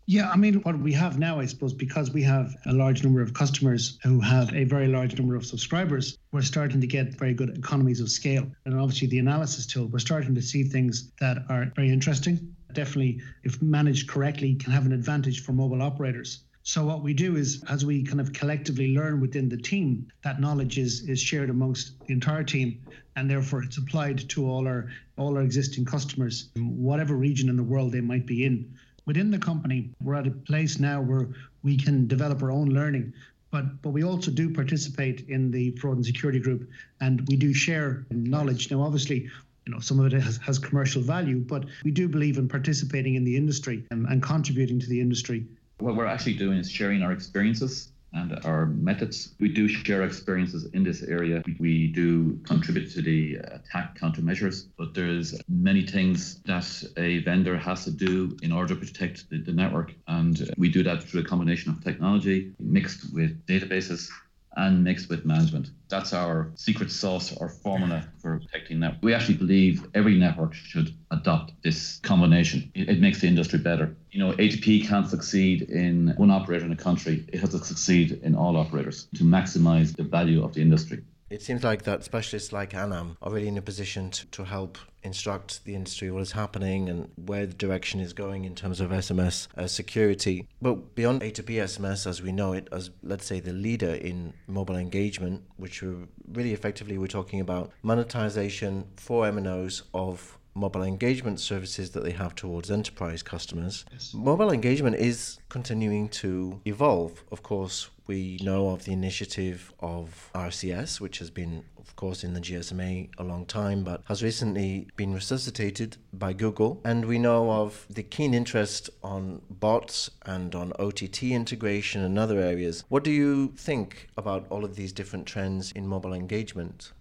Yeah, 0.05 0.29
I 0.29 0.35
mean, 0.35 0.61
what 0.61 0.77
we 0.77 0.93
have 0.93 1.17
now, 1.17 1.39
I 1.39 1.47
suppose, 1.47 1.73
because 1.73 2.11
we 2.11 2.21
have 2.21 2.55
a 2.67 2.73
large 2.73 3.03
number 3.03 3.23
of 3.23 3.33
customers 3.33 3.97
who 4.03 4.19
have 4.19 4.53
a 4.53 4.63
very 4.65 4.87
large 4.87 5.17
number 5.17 5.35
of 5.35 5.43
subscribers, 5.43 6.19
we're 6.31 6.43
starting 6.43 6.79
to 6.81 6.85
get 6.85 7.17
very 7.17 7.33
good 7.33 7.57
economies 7.57 7.99
of 7.99 8.11
scale. 8.11 8.45
And 8.65 8.79
obviously, 8.79 9.07
the 9.07 9.17
analysis 9.17 9.65
tool, 9.65 9.87
we're 9.87 9.97
starting 9.97 10.35
to 10.35 10.41
see 10.43 10.65
things 10.65 11.11
that 11.19 11.39
are 11.49 11.71
very 11.75 11.89
interesting. 11.89 12.55
Definitely, 12.75 13.21
if 13.43 13.61
managed 13.61 14.07
correctly, 14.07 14.55
can 14.55 14.71
have 14.71 14.85
an 14.85 14.91
advantage 14.91 15.43
for 15.43 15.53
mobile 15.53 15.81
operators. 15.81 16.41
So 16.63 16.85
what 16.85 17.03
we 17.03 17.13
do 17.13 17.35
is, 17.35 17.63
as 17.69 17.85
we 17.85 18.03
kind 18.03 18.19
of 18.19 18.33
collectively 18.33 18.95
learn 18.95 19.19
within 19.19 19.49
the 19.49 19.57
team, 19.57 20.07
that 20.23 20.39
knowledge 20.39 20.77
is 20.77 21.07
is 21.09 21.19
shared 21.19 21.49
amongst 21.49 21.99
the 22.05 22.13
entire 22.13 22.43
team, 22.43 22.81
and 23.15 23.29
therefore 23.29 23.63
it's 23.63 23.77
applied 23.77 24.29
to 24.29 24.47
all 24.49 24.67
our 24.67 24.89
all 25.17 25.35
our 25.37 25.43
existing 25.43 25.85
customers, 25.85 26.49
whatever 26.57 27.15
region 27.15 27.49
in 27.49 27.57
the 27.57 27.63
world 27.63 27.91
they 27.91 28.01
might 28.01 28.25
be 28.25 28.45
in 28.45 28.75
within 29.05 29.31
the 29.31 29.37
company, 29.37 29.91
we're 30.01 30.15
at 30.15 30.27
a 30.27 30.31
place 30.31 30.79
now 30.79 31.01
where 31.01 31.29
we 31.63 31.77
can 31.77 32.07
develop 32.07 32.41
our 32.41 32.51
own 32.51 32.69
learning. 32.69 33.13
But, 33.51 33.81
but 33.81 33.91
we 33.91 34.03
also 34.03 34.31
do 34.31 34.53
participate 34.53 35.29
in 35.29 35.51
the 35.51 35.71
fraud 35.77 35.97
and 35.97 36.05
security 36.05 36.39
group 36.39 36.67
and 36.99 37.25
we 37.27 37.37
do 37.37 37.53
share 37.53 38.05
knowledge. 38.11 38.69
Now, 38.69 38.81
obviously, 38.81 39.29
you 39.65 39.73
know, 39.73 39.79
some 39.79 39.99
of 39.99 40.05
it 40.05 40.21
has, 40.21 40.37
has 40.37 40.59
commercial 40.59 41.01
value, 41.01 41.39
but 41.39 41.65
we 41.83 41.91
do 41.91 42.07
believe 42.07 42.37
in 42.37 42.47
participating 42.47 43.15
in 43.15 43.23
the 43.23 43.35
industry 43.35 43.83
and, 43.91 44.05
and 44.07 44.21
contributing 44.21 44.79
to 44.79 44.87
the 44.87 45.01
industry. 45.01 45.45
What 45.79 45.95
we're 45.95 46.05
actually 46.05 46.35
doing 46.35 46.57
is 46.57 46.69
sharing 46.69 47.01
our 47.01 47.11
experiences 47.11 47.91
and 48.13 48.39
our 48.45 48.67
methods. 48.67 49.33
We 49.39 49.49
do 49.49 49.67
share 49.67 50.03
experiences 50.03 50.65
in 50.73 50.83
this 50.83 51.03
area. 51.03 51.43
We 51.59 51.87
do 51.87 52.39
contribute 52.43 52.89
to 52.91 53.01
the 53.01 53.39
uh, 53.39 53.57
attack 53.57 53.99
countermeasures, 53.99 54.67
but 54.77 54.93
there's 54.93 55.39
many 55.49 55.85
things 55.85 56.39
that 56.45 56.83
a 56.95 57.19
vendor 57.19 57.57
has 57.57 57.83
to 57.83 57.91
do 57.91 58.37
in 58.41 58.51
order 58.53 58.73
to 58.73 58.79
protect 58.79 59.29
the, 59.29 59.41
the 59.41 59.51
network. 59.51 59.93
And 60.07 60.49
we 60.57 60.69
do 60.69 60.81
that 60.83 61.03
through 61.03 61.21
a 61.21 61.25
combination 61.25 61.71
of 61.71 61.83
technology 61.83 62.53
mixed 62.59 63.13
with 63.13 63.45
databases 63.47 64.09
and 64.55 64.83
mixed 64.83 65.09
with 65.09 65.25
management. 65.25 65.69
That's 65.89 66.13
our 66.13 66.51
secret 66.55 66.91
sauce 66.91 67.35
or 67.37 67.49
formula 67.49 68.07
for 68.21 68.39
protecting 68.39 68.79
network. 68.79 69.03
We 69.03 69.13
actually 69.13 69.37
believe 69.37 69.85
every 69.93 70.17
network 70.17 70.53
should 70.53 70.93
adopt 71.11 71.53
this 71.63 71.99
combination. 72.03 72.71
It, 72.73 72.89
it, 72.89 72.99
makes 72.99 73.21
the 73.21 73.27
industry 73.27 73.59
better. 73.59 73.95
You 74.11 74.19
know, 74.19 74.31
A2P 74.33 74.87
can't 74.87 75.07
succeed 75.07 75.63
in 75.63 76.13
one 76.17 76.31
operator 76.31 76.65
in 76.65 76.71
a 76.71 76.75
country. 76.75 77.25
It 77.31 77.39
has 77.39 77.51
to 77.51 77.59
succeed 77.59 78.19
in 78.23 78.35
all 78.35 78.57
operators 78.57 79.07
to 79.15 79.23
maximize 79.23 79.95
the 79.95 80.03
value 80.03 80.43
of 80.43 80.53
the 80.53 80.61
industry. 80.61 81.03
It 81.29 81.41
seems 81.41 81.63
like 81.63 81.83
that 81.83 82.03
specialists 82.03 82.53
like 82.53 82.73
Anam 82.73 83.17
are 83.21 83.31
really 83.31 83.47
in 83.47 83.57
a 83.57 83.61
position 83.61 84.11
to, 84.11 84.25
to 84.27 84.43
help 84.43 84.77
instruct 85.05 85.63
the 85.65 85.75
industry 85.75 86.11
what 86.11 86.21
is 86.21 86.31
happening 86.31 86.89
and 86.89 87.09
where 87.15 87.45
the 87.45 87.53
direction 87.53 87.99
is 87.99 88.13
going 88.13 88.45
in 88.45 88.55
terms 88.55 88.81
of 88.81 88.89
SMS 88.89 89.47
uh, 89.57 89.67
security. 89.67 90.47
But 90.61 90.95
beyond 90.95 91.21
A2P 91.21 91.55
SMS, 91.63 92.07
as 92.07 92.21
we 92.21 92.31
know 92.31 92.53
it, 92.53 92.67
as 92.71 92.89
let's 93.03 93.25
say 93.25 93.39
the 93.39 93.53
leader 93.53 93.93
in 93.93 94.33
mobile 94.47 94.75
engagement, 94.75 95.43
which 95.57 95.81
we're 95.81 96.07
really 96.33 96.53
effectively 96.53 96.97
we're 96.97 97.07
talking 97.07 97.39
about 97.39 97.71
monetization 97.83 98.85
for 98.97 99.25
MNOs 99.25 99.83
of 99.93 100.37
mobile 100.55 100.83
engagement 100.83 101.39
services 101.39 101.91
that 101.91 102.03
they 102.03 102.11
have 102.11 102.33
towards 102.33 102.71
enterprise 102.71 103.21
customers. 103.21 103.85
Yes. 103.91 104.13
Mobile 104.13 104.51
engagement 104.51 104.95
is 104.95 105.37
continuing 105.49 106.07
to 106.09 106.61
evolve. 106.65 107.23
Of 107.31 107.43
course, 107.43 107.89
we 108.07 108.39
know 108.41 108.69
of 108.69 108.85
the 108.85 108.93
initiative 108.93 109.73
of 109.79 110.29
RCS, 110.33 110.99
which 110.99 111.19
has 111.19 111.29
been, 111.29 111.63
of 111.77 111.95
course, 111.95 112.23
in 112.23 112.33
the 112.33 112.39
GSMA 112.41 113.09
a 113.17 113.23
long 113.23 113.45
time, 113.45 113.83
but 113.83 114.01
has 114.05 114.23
recently 114.23 114.87
been 114.95 115.13
resuscitated 115.13 115.97
by 116.13 116.33
Google. 116.33 116.81
And 116.83 117.05
we 117.05 117.19
know 117.19 117.51
of 117.51 117.85
the 117.89 118.03
keen 118.03 118.33
interest 118.33 118.89
on 119.03 119.41
bots 119.49 120.11
and 120.25 120.53
on 120.53 120.73
OTT 120.79 121.23
integration 121.23 122.01
and 122.01 122.19
other 122.19 122.39
areas. 122.39 122.83
What 122.89 123.03
do 123.03 123.11
you 123.11 123.53
think 123.57 124.09
about 124.17 124.45
all 124.49 124.63
of 124.63 124.75
these 124.75 124.93
different 124.93 125.25
trends 125.25 125.71
in 125.71 125.87
mobile 125.87 126.13
engagement? 126.13 126.91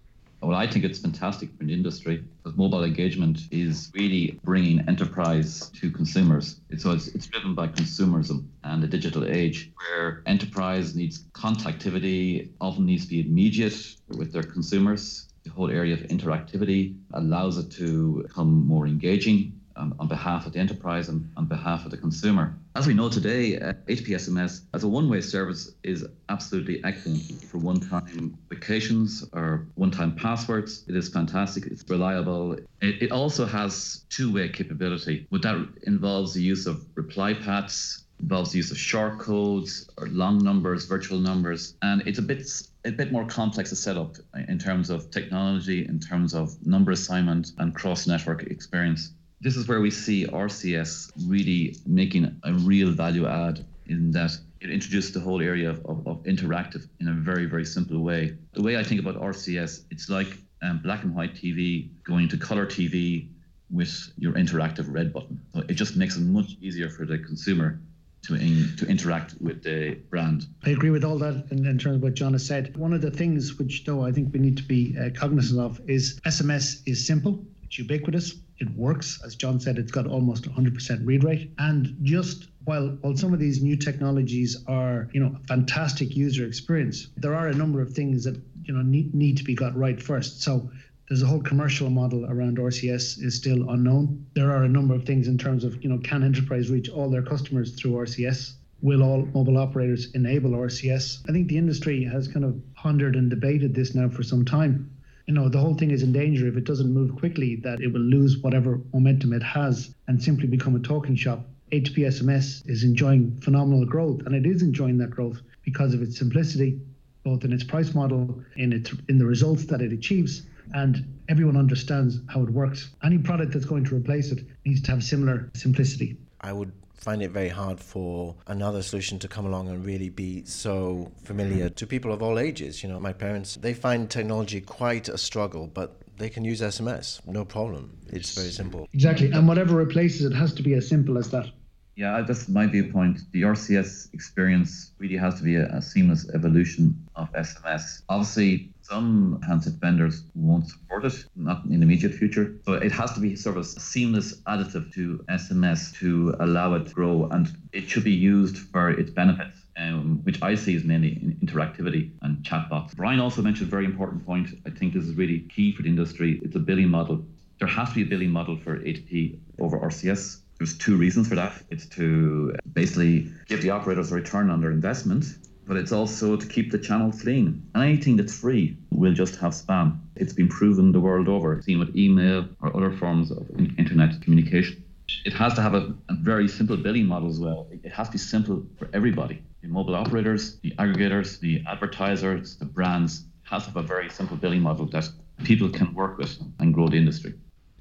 Well, 0.41 0.55
I 0.55 0.67
think 0.67 0.85
it's 0.85 0.99
fantastic 0.99 1.49
for 1.57 1.63
the 1.63 1.73
industry 1.73 2.23
because 2.43 2.57
mobile 2.57 2.83
engagement 2.83 3.39
is 3.51 3.91
really 3.95 4.39
bringing 4.43 4.79
enterprise 4.87 5.69
to 5.81 5.89
consumers. 5.89 6.61
So 6.77 6.91
it's, 6.91 7.07
it's 7.07 7.25
driven 7.27 7.55
by 7.55 7.67
consumerism 7.67 8.47
and 8.63 8.83
the 8.83 8.87
digital 8.87 9.25
age 9.25 9.71
where 9.77 10.21
enterprise 10.25 10.95
needs 10.95 11.25
contactivity, 11.33 12.51
often 12.61 12.85
needs 12.85 13.03
to 13.03 13.09
be 13.09 13.21
immediate 13.21 13.75
with 14.09 14.33
their 14.33 14.43
consumers. 14.43 15.29
The 15.45 15.51
whole 15.51 15.71
area 15.71 15.93
of 15.93 16.01
interactivity 16.01 16.97
allows 17.13 17.57
it 17.57 17.71
to 17.73 18.23
become 18.23 18.67
more 18.67 18.87
engaging 18.87 19.54
on, 19.75 19.95
on 19.99 20.07
behalf 20.07 20.45
of 20.45 20.53
the 20.53 20.59
enterprise 20.59 21.09
and 21.09 21.29
on 21.37 21.45
behalf 21.45 21.85
of 21.85 21.91
the 21.91 21.97
consumer. 21.97 22.55
As 22.75 22.87
we 22.87 22.93
know 22.93 23.09
today, 23.09 23.57
uh, 23.59 23.73
SMS 23.87 24.61
as 24.73 24.83
a 24.83 24.87
one 24.87 25.09
way 25.09 25.21
service 25.21 25.73
is 25.83 26.05
absolutely 26.29 26.83
excellent 26.83 27.43
for 27.43 27.57
one 27.57 27.79
time 27.79 28.37
vacations 28.49 29.27
or 29.33 29.67
one 29.75 29.91
time 29.91 30.15
passwords. 30.15 30.83
It 30.87 30.95
is 30.95 31.09
fantastic, 31.09 31.65
it's 31.67 31.83
reliable. 31.89 32.53
It, 32.81 33.01
it 33.01 33.11
also 33.11 33.45
has 33.45 34.05
two 34.09 34.33
way 34.33 34.49
capability. 34.49 35.25
What 35.29 35.41
that 35.43 35.67
involves 35.83 36.33
the 36.33 36.41
use 36.41 36.65
of 36.67 36.85
reply 36.95 37.33
paths 37.33 38.05
involves 38.19 38.51
the 38.51 38.57
use 38.57 38.71
of 38.71 38.77
short 38.77 39.19
codes 39.19 39.89
or 39.97 40.07
long 40.07 40.43
numbers, 40.43 40.85
virtual 40.85 41.19
numbers, 41.19 41.75
and 41.81 42.01
it's 42.07 42.19
a 42.19 42.21
bit 42.21 42.47
a 42.85 42.91
bit 42.91 43.11
more 43.11 43.25
complex 43.25 43.69
to 43.69 43.75
set 43.75 43.97
up 43.97 44.15
in 44.47 44.59
terms 44.59 44.89
of 44.89 45.09
technology, 45.11 45.85
in 45.85 45.99
terms 45.99 46.33
of 46.33 46.55
number 46.65 46.91
assignment 46.91 47.51
and 47.57 47.73
cross 47.75 48.05
network 48.07 48.43
experience. 48.43 49.11
This 49.41 49.57
is 49.57 49.67
where 49.67 49.81
we 49.81 49.91
see 49.91 50.25
RCS 50.25 51.11
really 51.27 51.77
making 51.85 52.39
a 52.43 52.53
real 52.53 52.91
value 52.91 53.27
add 53.27 53.65
in 53.87 54.11
that 54.11 54.31
it 54.61 54.69
introduced 54.69 55.13
the 55.13 55.19
whole 55.19 55.41
area 55.41 55.69
of, 55.69 55.85
of, 55.85 56.07
of 56.07 56.23
interactive 56.23 56.87
in 56.99 57.07
a 57.07 57.13
very, 57.13 57.45
very 57.45 57.65
simple 57.65 57.99
way. 57.99 58.35
The 58.53 58.63
way 58.63 58.77
I 58.77 58.83
think 58.83 58.99
about 58.99 59.21
RCS, 59.21 59.83
it's 59.91 60.09
like 60.09 60.37
um, 60.63 60.79
black 60.79 61.03
and 61.03 61.15
white 61.15 61.35
TV 61.35 61.89
going 62.03 62.27
to 62.29 62.37
color 62.37 62.65
TV 62.65 63.27
with 63.69 64.11
your 64.17 64.33
interactive 64.33 64.85
red 64.91 65.13
button. 65.13 65.39
So 65.53 65.61
it 65.67 65.73
just 65.73 65.95
makes 65.95 66.15
it 66.15 66.21
much 66.21 66.55
easier 66.61 66.89
for 66.89 67.05
the 67.05 67.17
consumer 67.19 67.79
to, 68.23 68.35
in, 68.35 68.75
to 68.77 68.87
interact 68.87 69.35
with 69.39 69.63
the 69.63 69.95
brand. 70.09 70.47
I 70.63 70.71
agree 70.71 70.89
with 70.89 71.03
all 71.03 71.17
that 71.19 71.45
in, 71.51 71.65
in, 71.65 71.77
terms 71.77 71.97
of 71.97 72.03
what 72.03 72.15
John 72.15 72.33
has 72.33 72.45
said. 72.45 72.75
One 72.75 72.93
of 72.93 73.01
the 73.01 73.11
things 73.11 73.59
which, 73.59 73.85
though, 73.85 74.03
I 74.03 74.11
think 74.11 74.33
we 74.33 74.39
need 74.39 74.57
to 74.57 74.63
be 74.63 74.95
uh, 74.97 75.09
cognizant 75.13 75.59
of 75.59 75.79
is 75.87 76.19
SMS 76.21 76.81
is 76.85 77.05
simple, 77.05 77.43
it's 77.63 77.77
ubiquitous, 77.77 78.33
it 78.57 78.69
works. 78.75 79.19
As 79.25 79.35
John 79.35 79.59
said, 79.59 79.77
it's 79.77 79.91
got 79.91 80.07
almost 80.07 80.43
100% 80.49 81.05
read 81.05 81.23
rate. 81.23 81.51
And 81.57 81.97
just 82.03 82.47
while 82.63 82.87
while 83.01 83.15
some 83.15 83.33
of 83.33 83.39
these 83.39 83.61
new 83.61 83.75
technologies 83.75 84.57
are, 84.67 85.09
you 85.13 85.19
know, 85.19 85.35
a 85.35 85.47
fantastic 85.47 86.15
user 86.15 86.45
experience, 86.45 87.07
there 87.17 87.35
are 87.35 87.47
a 87.47 87.53
number 87.53 87.81
of 87.81 87.93
things 87.93 88.23
that 88.23 88.41
you 88.63 88.73
know 88.73 88.81
need, 88.81 89.13
need 89.13 89.37
to 89.37 89.43
be 89.43 89.55
got 89.55 89.75
right 89.75 90.01
first. 90.01 90.41
So 90.41 90.69
there's 91.09 91.21
a 91.21 91.27
whole 91.27 91.41
commercial 91.41 91.89
model 91.89 92.25
around 92.25 92.57
RCS 92.57 93.23
is 93.23 93.35
still 93.35 93.69
unknown. 93.69 94.25
There 94.33 94.51
are 94.51 94.63
a 94.63 94.69
number 94.69 94.95
of 94.95 95.05
things 95.05 95.27
in 95.27 95.37
terms 95.37 95.63
of, 95.63 95.83
you 95.83 95.89
know, 95.89 95.99
can 95.99 96.23
enterprise 96.23 96.71
reach 96.71 96.89
all 96.89 97.09
their 97.09 97.21
customers 97.21 97.75
through 97.75 97.91
RCS? 97.91 98.53
Will 98.81 99.03
all 99.03 99.25
mobile 99.33 99.57
operators 99.57 100.11
enable 100.13 100.51
RCS? 100.51 101.21
I 101.29 101.31
think 101.31 101.47
the 101.47 101.57
industry 101.57 102.03
has 102.05 102.27
kind 102.27 102.43
of 102.43 102.59
pondered 102.73 103.15
and 103.15 103.29
debated 103.29 103.75
this 103.75 103.93
now 103.93 104.09
for 104.09 104.23
some 104.23 104.45
time 104.45 104.94
you 105.25 105.33
know 105.33 105.49
the 105.49 105.59
whole 105.59 105.75
thing 105.75 105.91
is 105.91 106.03
in 106.03 106.11
danger. 106.11 106.47
If 106.47 106.57
it 106.57 106.65
doesn't 106.65 106.93
move 106.93 107.15
quickly 107.15 107.55
that 107.57 107.81
it 107.81 107.91
will 107.91 108.01
lose 108.01 108.37
whatever 108.37 108.79
momentum 108.93 109.33
it 109.33 109.43
has 109.43 109.93
and 110.07 110.21
simply 110.21 110.47
become 110.47 110.75
a 110.75 110.79
talking 110.79 111.15
shop. 111.15 111.47
A2P 111.71 111.97
SMS 111.97 112.67
is 112.69 112.83
enjoying 112.83 113.35
phenomenal 113.41 113.85
growth 113.85 114.21
and 114.25 114.35
it 114.35 114.45
is 114.45 114.61
enjoying 114.61 114.99
that 114.99 115.09
growth 115.09 115.41
because 115.63 115.93
of 115.95 116.01
its 116.01 116.17
simplicity 116.17 116.79
both 117.23 117.43
in 117.43 117.51
its 117.51 117.63
price 117.63 117.95
model 117.95 118.39
in 118.55 118.71
its 118.71 118.93
in 119.09 119.17
the 119.17 119.25
results 119.25 119.65
that 119.65 119.81
it 119.81 119.91
achieves 119.91 120.43
and 120.73 121.03
everyone 121.27 121.57
understands 121.57 122.19
how 122.27 122.43
it 122.43 122.49
works. 122.49 122.91
Any 123.03 123.17
product 123.17 123.53
that's 123.53 123.65
going 123.65 123.83
to 123.85 123.95
replace 123.95 124.31
it 124.31 124.45
needs 124.63 124.81
to 124.83 124.91
have 124.91 125.03
similar 125.03 125.49
simplicity. 125.55 126.17
I 126.41 126.53
would 126.53 126.71
find 126.95 127.21
it 127.21 127.31
very 127.31 127.49
hard 127.49 127.79
for 127.79 128.35
another 128.47 128.81
solution 128.81 129.19
to 129.19 129.27
come 129.27 129.45
along 129.45 129.67
and 129.67 129.85
really 129.85 130.09
be 130.09 130.43
so 130.45 131.11
familiar 131.23 131.69
to 131.69 131.87
people 131.87 132.11
of 132.11 132.21
all 132.23 132.39
ages. 132.39 132.81
You 132.83 132.89
know, 132.89 132.99
my 132.99 133.13
parents, 133.13 133.55
they 133.55 133.73
find 133.73 134.09
technology 134.09 134.61
quite 134.61 135.09
a 135.09 135.17
struggle, 135.17 135.67
but 135.67 136.01
they 136.17 136.29
can 136.29 136.45
use 136.45 136.61
SMS, 136.61 137.25
no 137.27 137.45
problem. 137.45 137.97
It's 138.07 138.33
very 138.35 138.49
simple. 138.49 138.87
Exactly. 138.93 139.31
And 139.31 139.47
whatever 139.47 139.75
replaces 139.75 140.25
it 140.25 140.33
has 140.33 140.53
to 140.53 140.63
be 140.63 140.73
as 140.73 140.87
simple 140.87 141.17
as 141.17 141.29
that. 141.31 141.47
Yeah, 141.95 142.21
that's 142.27 142.49
my 142.49 142.67
viewpoint. 142.67 143.21
The 143.31 143.43
RCS 143.43 144.13
experience 144.13 144.91
really 144.97 145.15
has 145.15 145.35
to 145.35 145.43
be 145.43 145.55
a, 145.55 145.67
a 145.67 145.81
seamless 145.81 146.29
evolution 146.33 147.07
of 147.15 147.31
SMS. 147.31 148.01
Obviously, 148.09 148.69
some 148.81 149.41
handset 149.47 149.73
vendors 149.75 150.23
won't 150.35 150.67
support 150.67 151.05
it, 151.05 151.25
not 151.35 151.63
in 151.65 151.79
the 151.79 151.85
immediate 151.85 152.13
future. 152.13 152.55
So 152.65 152.73
it 152.73 152.91
has 152.91 153.13
to 153.13 153.21
be 153.21 153.35
sort 153.35 153.57
of 153.57 153.63
a 153.63 153.65
seamless 153.65 154.35
additive 154.41 154.93
to 154.93 155.23
SMS 155.29 155.97
to 155.99 156.35
allow 156.41 156.73
it 156.73 156.87
to 156.87 156.93
grow, 156.93 157.29
and 157.31 157.47
it 157.71 157.89
should 157.89 158.03
be 158.03 158.11
used 158.11 158.57
for 158.57 158.89
its 158.89 159.09
benefits. 159.09 159.59
Um, 159.77 160.21
which 160.23 160.41
I 160.41 160.55
see 160.55 160.73
as 160.77 160.85
mainly 160.85 161.19
in 161.21 161.37
interactivity 161.43 162.11
and 162.21 162.37
chatbots. 162.43 162.95
Brian 162.95 163.19
also 163.19 163.41
mentioned 163.41 163.67
a 163.67 163.69
very 163.69 163.83
important 163.83 164.25
point. 164.25 164.47
I 164.65 164.69
think 164.69 164.93
this 164.93 165.03
is 165.03 165.15
really 165.15 165.41
key 165.53 165.73
for 165.73 165.81
the 165.81 165.89
industry. 165.89 166.39
It's 166.45 166.55
a 166.55 166.59
billing 166.59 166.87
model. 166.87 167.25
There 167.59 167.67
has 167.67 167.89
to 167.89 167.95
be 167.95 168.03
a 168.03 168.05
billing 168.05 168.29
model 168.29 168.55
for 168.55 168.79
A2P 168.79 169.37
over 169.59 169.77
RCS. 169.77 170.37
There's 170.57 170.77
two 170.77 170.95
reasons 170.95 171.27
for 171.27 171.35
that. 171.35 171.53
It's 171.69 171.85
to 171.87 172.55
basically 172.73 173.31
give 173.47 173.61
the 173.61 173.71
operators 173.71 174.11
a 174.11 174.15
return 174.15 174.49
on 174.49 174.61
their 174.61 174.71
investment 174.71 175.25
but 175.67 175.77
it's 175.77 175.91
also 175.91 176.35
to 176.35 176.47
keep 176.47 176.71
the 176.71 176.77
channel 176.77 177.11
clean. 177.11 177.65
Anything 177.75 178.17
that's 178.17 178.37
free 178.37 178.77
will 178.91 179.13
just 179.13 179.37
have 179.37 179.53
spam. 179.53 179.99
It's 180.15 180.33
been 180.33 180.47
proven 180.47 180.91
the 180.91 180.99
world 180.99 181.27
over, 181.27 181.61
seen 181.61 181.79
with 181.79 181.95
email 181.95 182.47
or 182.61 182.75
other 182.75 182.91
forms 182.91 183.31
of 183.31 183.49
internet 183.77 184.21
communication. 184.21 184.83
It 185.25 185.33
has 185.33 185.53
to 185.55 185.61
have 185.61 185.73
a, 185.73 185.93
a 186.09 186.15
very 186.15 186.47
simple 186.47 186.77
billing 186.77 187.05
model 187.05 187.29
as 187.29 187.39
well. 187.39 187.67
It 187.71 187.91
has 187.91 188.07
to 188.07 188.13
be 188.13 188.17
simple 188.17 188.65
for 188.77 188.89
everybody. 188.93 189.41
The 189.61 189.67
mobile 189.67 189.95
operators, 189.95 190.57
the 190.59 190.71
aggregators, 190.77 191.39
the 191.39 191.63
advertisers, 191.67 192.55
the 192.57 192.65
brands 192.65 193.25
has 193.43 193.63
to 193.63 193.69
have 193.69 193.77
a 193.77 193.87
very 193.87 194.09
simple 194.09 194.37
billing 194.37 194.61
model 194.61 194.85
that 194.87 195.09
people 195.43 195.69
can 195.69 195.93
work 195.93 196.17
with 196.17 196.37
and 196.59 196.73
grow 196.73 196.87
the 196.87 196.97
industry. 196.97 197.33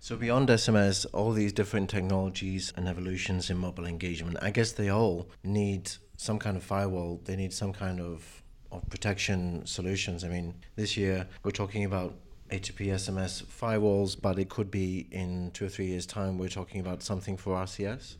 So 0.05 0.19
beyond 0.19 0.51
SMS, 0.51 1.07
all 1.15 1.33
these 1.33 1.55
different 1.55 1.89
technologies 1.89 2.75
and 2.77 2.87
evolutions 2.87 3.49
in 3.49 3.57
mobile 3.57 3.87
engagement, 3.87 4.37
I 4.43 4.51
guess 4.51 4.73
they 4.73 4.91
all 4.91 5.31
need 5.43 5.91
some 6.19 6.39
kind 6.39 6.59
of 6.59 6.63
firewall. 6.63 7.23
They 7.25 7.37
need 7.37 7.55
some 7.55 7.73
kind 7.73 8.03
of, 8.03 8.43
of 8.71 8.87
protection 8.91 9.65
solutions. 9.65 10.23
I 10.23 10.29
mean, 10.29 10.57
this 10.77 10.99
year 10.99 11.27
we're 11.43 11.53
talking 11.53 11.87
about 11.87 12.17
A2P 12.51 12.89
SMS 12.89 13.45
firewalls, 13.47 14.21
but 14.21 14.39
it 14.39 14.51
could 14.51 14.71
be 14.71 15.09
in 15.11 15.53
two 15.53 15.65
or 15.65 15.71
three 15.71 15.87
years' 15.87 16.05
time 16.05 16.37
we're 16.37 16.49
talking 16.51 16.83
about 16.83 17.03
something 17.03 17.39
for 17.39 17.57
RCS. 17.57 18.17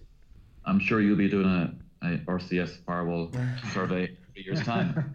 I'm 0.65 0.81
sure 0.81 1.03
you'll 1.03 1.19
be 1.19 1.29
doing 1.29 1.45
a, 1.45 1.75
a 2.07 2.17
RCS 2.21 2.79
firewall 2.87 3.31
survey 3.75 4.05
in 4.05 4.17
three 4.33 4.45
years' 4.45 4.63
time. 4.63 5.15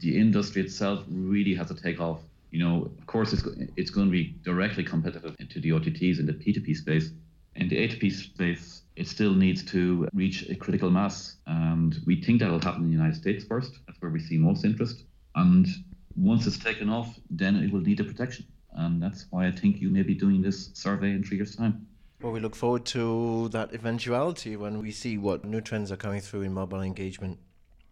the 0.00 0.18
industry 0.18 0.60
itself 0.60 1.02
really 1.08 1.54
has 1.54 1.68
to 1.68 1.74
take 1.74 1.98
off. 1.98 2.20
You 2.54 2.60
know, 2.60 2.88
of 3.00 3.06
course, 3.08 3.32
it's, 3.32 3.42
it's 3.76 3.90
going 3.90 4.06
to 4.06 4.12
be 4.12 4.36
directly 4.44 4.84
competitive 4.84 5.36
to 5.36 5.60
the 5.60 5.70
OTTs 5.70 6.20
in 6.20 6.26
the 6.26 6.34
P2P 6.34 6.76
space. 6.76 7.10
In 7.56 7.68
the 7.68 7.74
A2P 7.74 8.12
space, 8.12 8.82
it 8.94 9.08
still 9.08 9.34
needs 9.34 9.64
to 9.72 10.08
reach 10.14 10.48
a 10.48 10.54
critical 10.54 10.88
mass. 10.88 11.38
And 11.48 11.96
we 12.06 12.22
think 12.22 12.38
that'll 12.38 12.60
happen 12.60 12.84
in 12.84 12.90
the 12.90 12.96
United 12.96 13.16
States 13.16 13.44
first. 13.44 13.72
That's 13.88 14.00
where 14.00 14.12
we 14.12 14.20
see 14.20 14.38
most 14.38 14.64
interest. 14.64 15.02
And 15.34 15.66
once 16.14 16.46
it's 16.46 16.56
taken 16.56 16.88
off, 16.88 17.18
then 17.28 17.56
it 17.56 17.72
will 17.72 17.80
need 17.80 17.98
a 17.98 18.04
protection. 18.04 18.46
And 18.74 19.02
that's 19.02 19.26
why 19.30 19.48
I 19.48 19.50
think 19.50 19.80
you 19.80 19.88
may 19.88 20.02
be 20.02 20.14
doing 20.14 20.40
this 20.40 20.70
survey 20.74 21.10
in 21.10 21.24
three 21.24 21.38
years' 21.38 21.56
time. 21.56 21.88
Well, 22.22 22.30
we 22.30 22.38
look 22.38 22.54
forward 22.54 22.84
to 22.86 23.48
that 23.48 23.74
eventuality 23.74 24.54
when 24.54 24.78
we 24.78 24.92
see 24.92 25.18
what 25.18 25.44
new 25.44 25.60
trends 25.60 25.90
are 25.90 25.96
coming 25.96 26.20
through 26.20 26.42
in 26.42 26.54
mobile 26.54 26.82
engagement. 26.82 27.40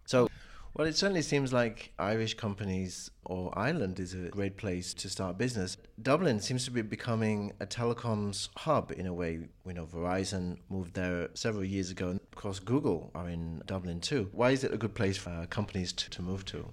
So, 0.07 0.29
well, 0.74 0.87
it 0.87 0.96
certainly 0.96 1.22
seems 1.22 1.52
like 1.52 1.92
Irish 1.98 2.35
companies 2.35 3.11
or 3.24 3.56
Ireland 3.58 4.00
is 4.00 4.14
a 4.14 4.28
great 4.28 4.56
place 4.56 4.94
to 4.94 5.11
start 5.11 5.38
business. 5.38 5.76
Dublin 6.00 6.40
seems 6.40 6.64
to 6.64 6.70
be 6.70 6.82
becoming 6.82 7.52
a 7.61 7.66
telecoms 7.66 8.48
hub 8.56 8.92
in 8.96 9.06
a 9.06 9.12
way. 9.12 9.48
We 9.64 9.74
know 9.74 9.87
Verizon 9.87 10.58
moved 10.68 10.94
there 10.94 11.28
several 11.35 11.64
years 11.64 11.90
ago, 11.90 12.08
and 12.08 12.20
of 12.20 12.38
course, 12.38 12.58
Google 12.58 13.11
are 13.14 13.28
in 13.28 13.62
Dublin 13.66 14.00
too. 14.00 14.28
Why 14.32 14.50
is 14.50 14.64
it 14.64 14.72
a 14.72 14.78
good 14.78 14.94
place 14.94 15.16
for 15.16 15.46
companies 15.50 15.92
to, 15.92 16.11
to 16.11 16.22
move 16.22 16.44
to? 16.46 16.66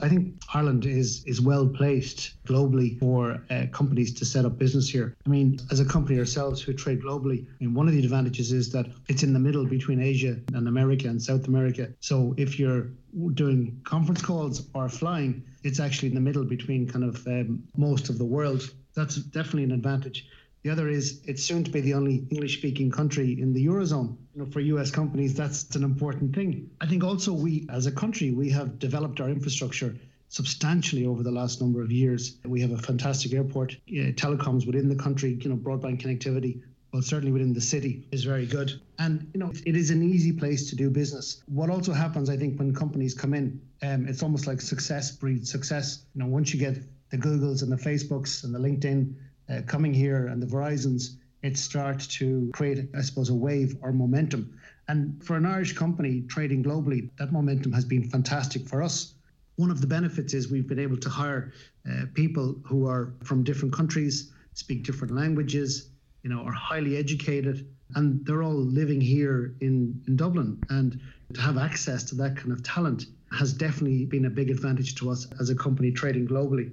I 0.00 0.08
think 0.08 0.34
Ireland 0.54 0.86
is 0.86 1.24
is 1.24 1.40
well 1.40 1.66
placed 1.66 2.32
globally 2.44 2.98
for 2.98 3.42
uh, 3.50 3.66
companies 3.72 4.14
to 4.14 4.24
set 4.24 4.44
up 4.44 4.58
business 4.58 4.88
here. 4.88 5.16
I 5.26 5.28
mean, 5.28 5.58
as 5.70 5.80
a 5.80 5.84
company 5.84 6.18
ourselves 6.18 6.62
who 6.62 6.72
trade 6.72 7.02
globally, 7.02 7.46
I 7.46 7.64
mean, 7.64 7.74
one 7.74 7.88
of 7.88 7.94
the 7.94 8.04
advantages 8.04 8.52
is 8.52 8.70
that 8.72 8.86
it's 9.08 9.22
in 9.22 9.32
the 9.32 9.38
middle 9.38 9.66
between 9.66 10.00
Asia 10.00 10.36
and 10.54 10.68
America 10.68 11.08
and 11.08 11.20
South 11.20 11.48
America. 11.48 11.88
So 12.00 12.34
if 12.36 12.58
you're 12.58 12.90
doing 13.34 13.80
conference 13.84 14.22
calls 14.22 14.68
or 14.74 14.88
flying, 14.88 15.42
it's 15.64 15.80
actually 15.80 16.08
in 16.08 16.14
the 16.14 16.20
middle 16.20 16.44
between 16.44 16.88
kind 16.88 17.04
of 17.04 17.26
um, 17.26 17.64
most 17.76 18.08
of 18.08 18.18
the 18.18 18.24
world. 18.24 18.70
That's 18.94 19.16
definitely 19.16 19.64
an 19.64 19.72
advantage. 19.72 20.26
The 20.62 20.70
other 20.70 20.88
is 20.88 21.20
it's 21.24 21.44
soon 21.44 21.64
to 21.64 21.70
be 21.70 21.80
the 21.80 21.94
only 21.94 22.26
English 22.30 22.58
speaking 22.58 22.90
country 22.90 23.40
in 23.40 23.52
the 23.52 23.64
Eurozone. 23.66 24.16
You 24.34 24.42
know, 24.42 24.50
for 24.50 24.60
US 24.60 24.90
companies, 24.90 25.34
that's 25.34 25.74
an 25.76 25.84
important 25.84 26.34
thing. 26.34 26.70
I 26.80 26.86
think 26.86 27.04
also 27.04 27.32
we, 27.32 27.66
as 27.70 27.86
a 27.86 27.92
country, 27.92 28.30
we 28.32 28.50
have 28.50 28.78
developed 28.78 29.20
our 29.20 29.28
infrastructure 29.28 29.94
substantially 30.28 31.06
over 31.06 31.22
the 31.22 31.30
last 31.30 31.60
number 31.60 31.80
of 31.80 31.90
years. 31.90 32.36
We 32.44 32.60
have 32.60 32.72
a 32.72 32.78
fantastic 32.78 33.32
airport, 33.32 33.76
telecoms 33.88 34.66
within 34.66 34.88
the 34.88 34.96
country, 34.96 35.38
you 35.40 35.48
know, 35.48 35.56
broadband 35.56 36.02
connectivity, 36.02 36.60
well, 36.92 37.02
certainly 37.02 37.32
within 37.32 37.52
the 37.52 37.60
city 37.60 38.06
is 38.12 38.24
very 38.24 38.46
good. 38.46 38.80
And, 38.98 39.30
you 39.34 39.40
know, 39.40 39.52
it 39.66 39.76
is 39.76 39.90
an 39.90 40.02
easy 40.02 40.32
place 40.32 40.70
to 40.70 40.76
do 40.76 40.90
business. 40.90 41.42
What 41.46 41.70
also 41.70 41.92
happens, 41.92 42.30
I 42.30 42.36
think, 42.36 42.58
when 42.58 42.74
companies 42.74 43.14
come 43.14 43.34
in, 43.34 43.60
um, 43.82 44.06
it's 44.08 44.22
almost 44.22 44.46
like 44.46 44.60
success 44.60 45.10
breeds 45.10 45.50
success. 45.50 46.04
You 46.14 46.22
know, 46.22 46.28
once 46.28 46.52
you 46.52 46.60
get 46.60 46.78
the 47.10 47.18
Googles 47.18 47.62
and 47.62 47.70
the 47.70 47.76
Facebooks 47.76 48.44
and 48.44 48.54
the 48.54 48.58
LinkedIn 48.58 49.14
uh, 49.50 49.62
coming 49.66 49.94
here 49.94 50.26
and 50.26 50.42
the 50.42 50.46
Verizons, 50.46 51.16
it 51.42 51.56
starts 51.56 52.06
to 52.18 52.50
create, 52.52 52.88
I 52.96 53.00
suppose, 53.00 53.30
a 53.30 53.34
wave 53.34 53.76
or 53.80 53.92
momentum. 53.92 54.58
And 54.88 55.22
for 55.22 55.36
an 55.36 55.46
Irish 55.46 55.74
company 55.74 56.22
trading 56.22 56.64
globally, 56.64 57.10
that 57.18 57.32
momentum 57.32 57.72
has 57.72 57.84
been 57.84 58.08
fantastic 58.08 58.66
for 58.66 58.82
us. 58.82 59.14
One 59.56 59.70
of 59.70 59.80
the 59.80 59.86
benefits 59.86 60.34
is 60.34 60.50
we've 60.50 60.68
been 60.68 60.78
able 60.78 60.96
to 60.98 61.08
hire 61.08 61.52
uh, 61.88 62.06
people 62.14 62.56
who 62.64 62.86
are 62.86 63.12
from 63.24 63.44
different 63.44 63.74
countries, 63.74 64.32
speak 64.54 64.84
different 64.84 65.14
languages, 65.14 65.90
you 66.22 66.30
know, 66.30 66.42
are 66.42 66.52
highly 66.52 66.96
educated, 66.96 67.66
and 67.94 68.24
they're 68.26 68.42
all 68.42 68.54
living 68.54 69.00
here 69.00 69.54
in, 69.60 70.00
in 70.06 70.16
Dublin. 70.16 70.60
And 70.68 71.00
to 71.34 71.40
have 71.40 71.58
access 71.58 72.02
to 72.04 72.14
that 72.16 72.36
kind 72.36 72.52
of 72.52 72.62
talent 72.62 73.06
has 73.32 73.52
definitely 73.52 74.06
been 74.06 74.24
a 74.24 74.30
big 74.30 74.50
advantage 74.50 74.94
to 74.96 75.10
us 75.10 75.26
as 75.40 75.50
a 75.50 75.54
company 75.54 75.92
trading 75.92 76.26
globally. 76.26 76.72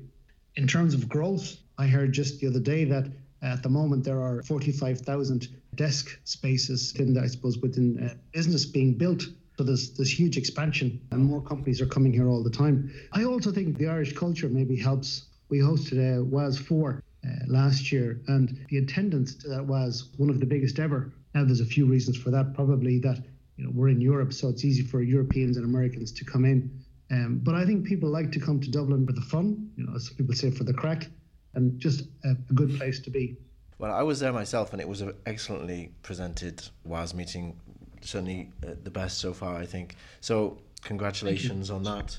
In 0.58 0.68
terms 0.68 0.94
of 0.94 1.10
growth, 1.10 1.58
I 1.78 1.88
heard 1.88 2.14
just 2.14 2.40
the 2.40 2.48
other 2.48 2.60
day 2.60 2.86
that 2.86 3.12
at 3.42 3.62
the 3.62 3.70
moment 3.70 4.04
there 4.04 4.22
are 4.22 4.42
45,000 4.44 5.48
desk 5.76 6.18
spaces 6.24 6.96
in 6.96 7.18
I 7.18 7.28
suppose 7.28 7.58
within 7.58 8.02
uh, 8.02 8.14
business 8.32 8.66
being 8.66 8.94
built. 8.94 9.24
So 9.58 9.64
there's 9.64 9.92
this 9.92 10.10
huge 10.18 10.38
expansion 10.38 11.00
and 11.12 11.24
more 11.24 11.42
companies 11.42 11.82
are 11.82 11.86
coming 11.86 12.14
here 12.14 12.28
all 12.28 12.44
the 12.44 12.50
time. 12.50 12.92
I 13.12 13.26
also 13.26 13.52
think 13.52 13.78
the 13.78 13.88
Irish 13.88 14.14
culture 14.14 14.50
maybe 14.50 14.76
helps. 14.76 15.26
We 15.50 15.60
hosted 15.60 16.00
a 16.00 16.24
WAS 16.24 16.58
4 16.58 17.04
uh, 17.04 17.30
last 17.48 17.92
year 17.92 18.22
and 18.28 18.66
the 18.70 18.78
attendance 18.78 19.36
to 19.36 19.50
that 19.50 19.66
was 19.66 20.10
one 20.18 20.30
of 20.30 20.40
the 20.40 20.46
biggest 20.46 20.80
ever. 20.80 21.14
Now 21.34 21.44
there's 21.44 21.62
a 21.62 21.66
few 21.66 21.86
reasons 21.86 22.18
for 22.18 22.32
that. 22.32 22.54
Probably 22.54 23.00
that 23.00 23.22
you 23.58 23.66
know 23.66 23.72
we're 23.74 23.90
in 23.90 24.02
Europe, 24.02 24.32
so 24.34 24.48
it's 24.50 24.64
easy 24.64 24.84
for 24.84 25.02
Europeans 25.02 25.58
and 25.58 25.66
Americans 25.66 26.12
to 26.14 26.26
come 26.26 26.46
in. 26.46 26.85
Um, 27.12 27.40
but 27.44 27.56
I 27.56 27.66
think 27.66 27.86
people 27.86 28.10
like 28.10 28.32
to 28.32 28.40
come 28.40 28.60
to 28.62 28.70
Dublin 28.72 29.06
for 29.06 29.14
the 29.14 29.22
fun, 29.22 29.70
you 29.78 29.86
know, 29.86 29.96
as 29.96 30.10
people 30.10 30.34
say, 30.34 30.50
for 30.50 30.64
the 30.64 30.74
crack 30.74 31.08
and 31.54 31.80
just 31.80 32.02
a, 32.24 32.32
a 32.32 32.54
good 32.54 32.76
place 32.78 33.00
to 33.02 33.10
be. 33.10 33.38
Well, 33.78 33.94
I 33.94 34.04
was 34.04 34.20
there 34.20 34.32
myself, 34.32 34.72
and 34.72 34.82
it 34.82 34.88
was 34.88 35.02
an 35.02 35.14
excellently 35.26 35.92
presented 36.02 36.64
WAS 36.86 37.14
meeting. 37.14 37.60
Certainly 38.02 38.52
uh, 38.66 38.72
the 38.84 38.90
best 38.90 39.20
so 39.20 39.34
far, 39.34 39.56
I 39.56 39.66
think. 39.66 39.96
So, 40.22 40.60
congratulations 40.84 41.70
on 41.70 41.84
that. 41.84 42.18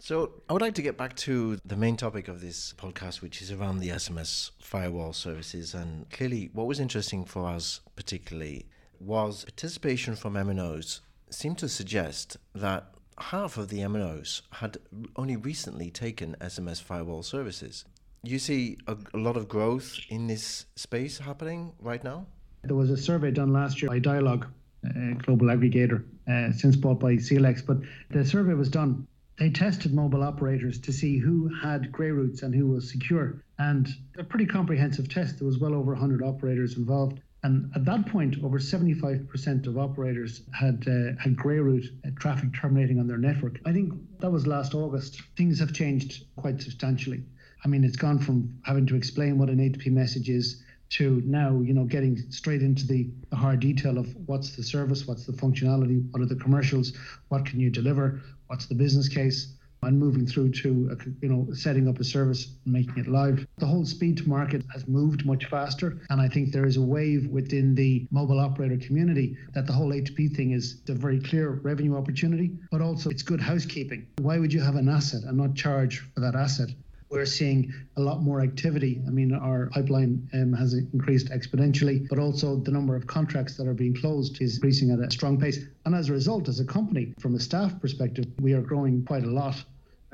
So, 0.00 0.32
I 0.48 0.52
would 0.52 0.62
like 0.62 0.74
to 0.74 0.82
get 0.82 0.98
back 0.98 1.14
to 1.16 1.58
the 1.64 1.76
main 1.76 1.96
topic 1.96 2.26
of 2.26 2.40
this 2.40 2.74
podcast, 2.76 3.22
which 3.22 3.40
is 3.40 3.52
around 3.52 3.78
the 3.78 3.90
SMS 3.90 4.50
firewall 4.60 5.12
services. 5.12 5.74
And 5.74 6.10
clearly, 6.10 6.50
what 6.52 6.66
was 6.66 6.80
interesting 6.80 7.24
for 7.24 7.46
us, 7.46 7.80
particularly, 7.94 8.66
was 8.98 9.44
participation 9.44 10.16
from 10.16 10.34
MNOs 10.34 11.00
seemed 11.30 11.58
to 11.58 11.68
suggest 11.68 12.36
that 12.54 12.91
half 13.18 13.56
of 13.56 13.68
the 13.68 13.78
MNOs 13.78 14.42
had 14.52 14.78
only 15.16 15.36
recently 15.36 15.90
taken 15.90 16.36
SMS 16.40 16.82
firewall 16.82 17.22
services 17.22 17.84
you 18.22 18.38
see 18.38 18.78
a, 18.86 18.96
a, 19.14 19.18
lot 19.18 19.36
of 19.36 19.48
growth 19.48 19.98
in 20.08 20.26
this 20.26 20.66
space 20.76 21.18
happening 21.18 21.72
right 21.80 22.02
now? 22.02 22.26
There 22.62 22.76
was 22.76 22.90
a 22.90 22.96
survey 22.96 23.32
done 23.32 23.52
last 23.52 23.82
year 23.82 23.90
by 23.90 23.98
Dialog, 23.98 24.46
a 24.84 25.14
global 25.14 25.48
aggregator, 25.48 26.04
uh, 26.28 26.52
since 26.52 26.76
bought 26.76 27.00
by 27.00 27.16
CLX. 27.16 27.66
But 27.66 27.78
the 28.10 28.24
survey 28.24 28.54
was 28.54 28.68
done. 28.68 29.06
They 29.38 29.50
tested 29.50 29.92
mobile 29.92 30.22
operators 30.22 30.78
to 30.80 30.92
see 30.92 31.18
who 31.18 31.50
had 31.62 31.90
grey 31.90 32.10
routes 32.10 32.42
and 32.42 32.54
who 32.54 32.68
was 32.68 32.90
secure. 32.90 33.42
And 33.58 33.88
a 34.16 34.22
pretty 34.22 34.46
comprehensive 34.46 35.08
test. 35.08 35.38
There 35.38 35.46
was 35.46 35.58
well 35.58 35.74
over 35.74 35.92
100 35.92 36.22
operators 36.22 36.76
involved. 36.76 37.20
And 37.44 37.72
at 37.74 37.84
that 37.86 38.06
point, 38.06 38.36
over 38.44 38.58
75% 38.58 39.66
of 39.66 39.76
operators 39.76 40.42
had 40.52 40.84
uh, 40.86 41.20
had 41.20 41.36
grey 41.36 41.58
route 41.58 41.86
uh, 42.06 42.10
traffic 42.16 42.50
terminating 42.54 43.00
on 43.00 43.08
their 43.08 43.18
network. 43.18 43.58
I 43.64 43.72
think 43.72 43.94
that 44.20 44.30
was 44.30 44.46
last 44.46 44.74
August. 44.74 45.20
Things 45.36 45.58
have 45.58 45.72
changed 45.72 46.24
quite 46.36 46.62
substantially. 46.62 47.24
I 47.64 47.68
mean, 47.68 47.82
it's 47.84 47.96
gone 47.96 48.18
from 48.18 48.58
having 48.62 48.86
to 48.86 48.96
explain 48.96 49.38
what 49.38 49.48
an 49.48 49.58
A2P 49.58 49.90
message 49.90 50.28
is 50.28 50.62
to 50.90 51.22
now, 51.24 51.58
you 51.60 51.72
know, 51.72 51.84
getting 51.84 52.16
straight 52.30 52.62
into 52.62 52.86
the, 52.86 53.10
the 53.30 53.36
hard 53.36 53.60
detail 53.60 53.98
of 53.98 54.14
what's 54.26 54.54
the 54.56 54.62
service, 54.62 55.06
what's 55.06 55.24
the 55.24 55.32
functionality, 55.32 56.06
what 56.10 56.20
are 56.22 56.26
the 56.26 56.36
commercials, 56.36 56.92
what 57.28 57.46
can 57.46 57.58
you 57.58 57.70
deliver, 57.70 58.20
what's 58.48 58.66
the 58.66 58.74
business 58.74 59.08
case, 59.08 59.54
and 59.82 59.98
moving 59.98 60.26
through 60.26 60.50
to, 60.50 60.96
you 61.20 61.28
know, 61.28 61.46
setting 61.52 61.88
up 61.88 61.98
a 61.98 62.04
service 62.04 62.56
and 62.64 62.72
making 62.72 62.98
it 62.98 63.08
live. 63.08 63.46
The 63.58 63.66
whole 63.66 63.84
speed 63.84 64.18
to 64.18 64.28
market 64.28 64.64
has 64.72 64.86
moved 64.86 65.26
much 65.26 65.46
faster, 65.46 66.00
and 66.10 66.20
I 66.20 66.28
think 66.28 66.52
there 66.52 66.66
is 66.66 66.76
a 66.76 66.82
wave 66.82 67.26
within 67.28 67.74
the 67.74 68.06
mobile 68.10 68.38
operator 68.38 68.76
community 68.76 69.36
that 69.54 69.66
the 69.66 69.72
whole 69.72 69.90
A2P 69.90 70.36
thing 70.36 70.52
is 70.52 70.82
a 70.88 70.94
very 70.94 71.20
clear 71.20 71.60
revenue 71.62 71.96
opportunity, 71.96 72.52
but 72.70 72.80
also 72.80 73.10
it's 73.10 73.22
good 73.22 73.40
housekeeping. 73.40 74.06
Why 74.18 74.38
would 74.38 74.52
you 74.52 74.60
have 74.60 74.76
an 74.76 74.88
asset 74.88 75.24
and 75.24 75.36
not 75.36 75.54
charge 75.54 75.98
for 76.14 76.20
that 76.20 76.34
asset? 76.34 76.70
we're 77.12 77.26
seeing 77.26 77.72
a 77.98 78.00
lot 78.00 78.22
more 78.22 78.40
activity. 78.40 79.02
I 79.06 79.10
mean, 79.10 79.34
our 79.34 79.66
pipeline 79.66 80.28
um, 80.32 80.54
has 80.54 80.72
increased 80.72 81.28
exponentially, 81.28 82.08
but 82.08 82.18
also 82.18 82.56
the 82.56 82.70
number 82.70 82.96
of 82.96 83.06
contracts 83.06 83.54
that 83.58 83.68
are 83.68 83.74
being 83.74 83.94
closed 83.94 84.40
is 84.40 84.56
increasing 84.56 84.90
at 84.90 84.98
a 84.98 85.10
strong 85.10 85.38
pace. 85.38 85.58
And 85.84 85.94
as 85.94 86.08
a 86.08 86.12
result, 86.12 86.48
as 86.48 86.58
a 86.58 86.64
company, 86.64 87.12
from 87.20 87.34
a 87.34 87.38
staff 87.38 87.78
perspective, 87.80 88.24
we 88.40 88.54
are 88.54 88.62
growing 88.62 89.04
quite 89.04 89.24
a 89.24 89.30
lot. 89.30 89.62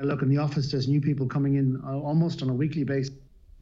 I 0.01 0.05
look 0.05 0.21
in 0.21 0.29
the 0.29 0.37
office, 0.37 0.71
there's 0.71 0.87
new 0.87 1.01
people 1.01 1.27
coming 1.27 1.55
in 1.55 1.81
uh, 1.85 1.99
almost 1.99 2.41
on 2.41 2.49
a 2.49 2.53
weekly 2.53 2.85
basis. 2.85 3.13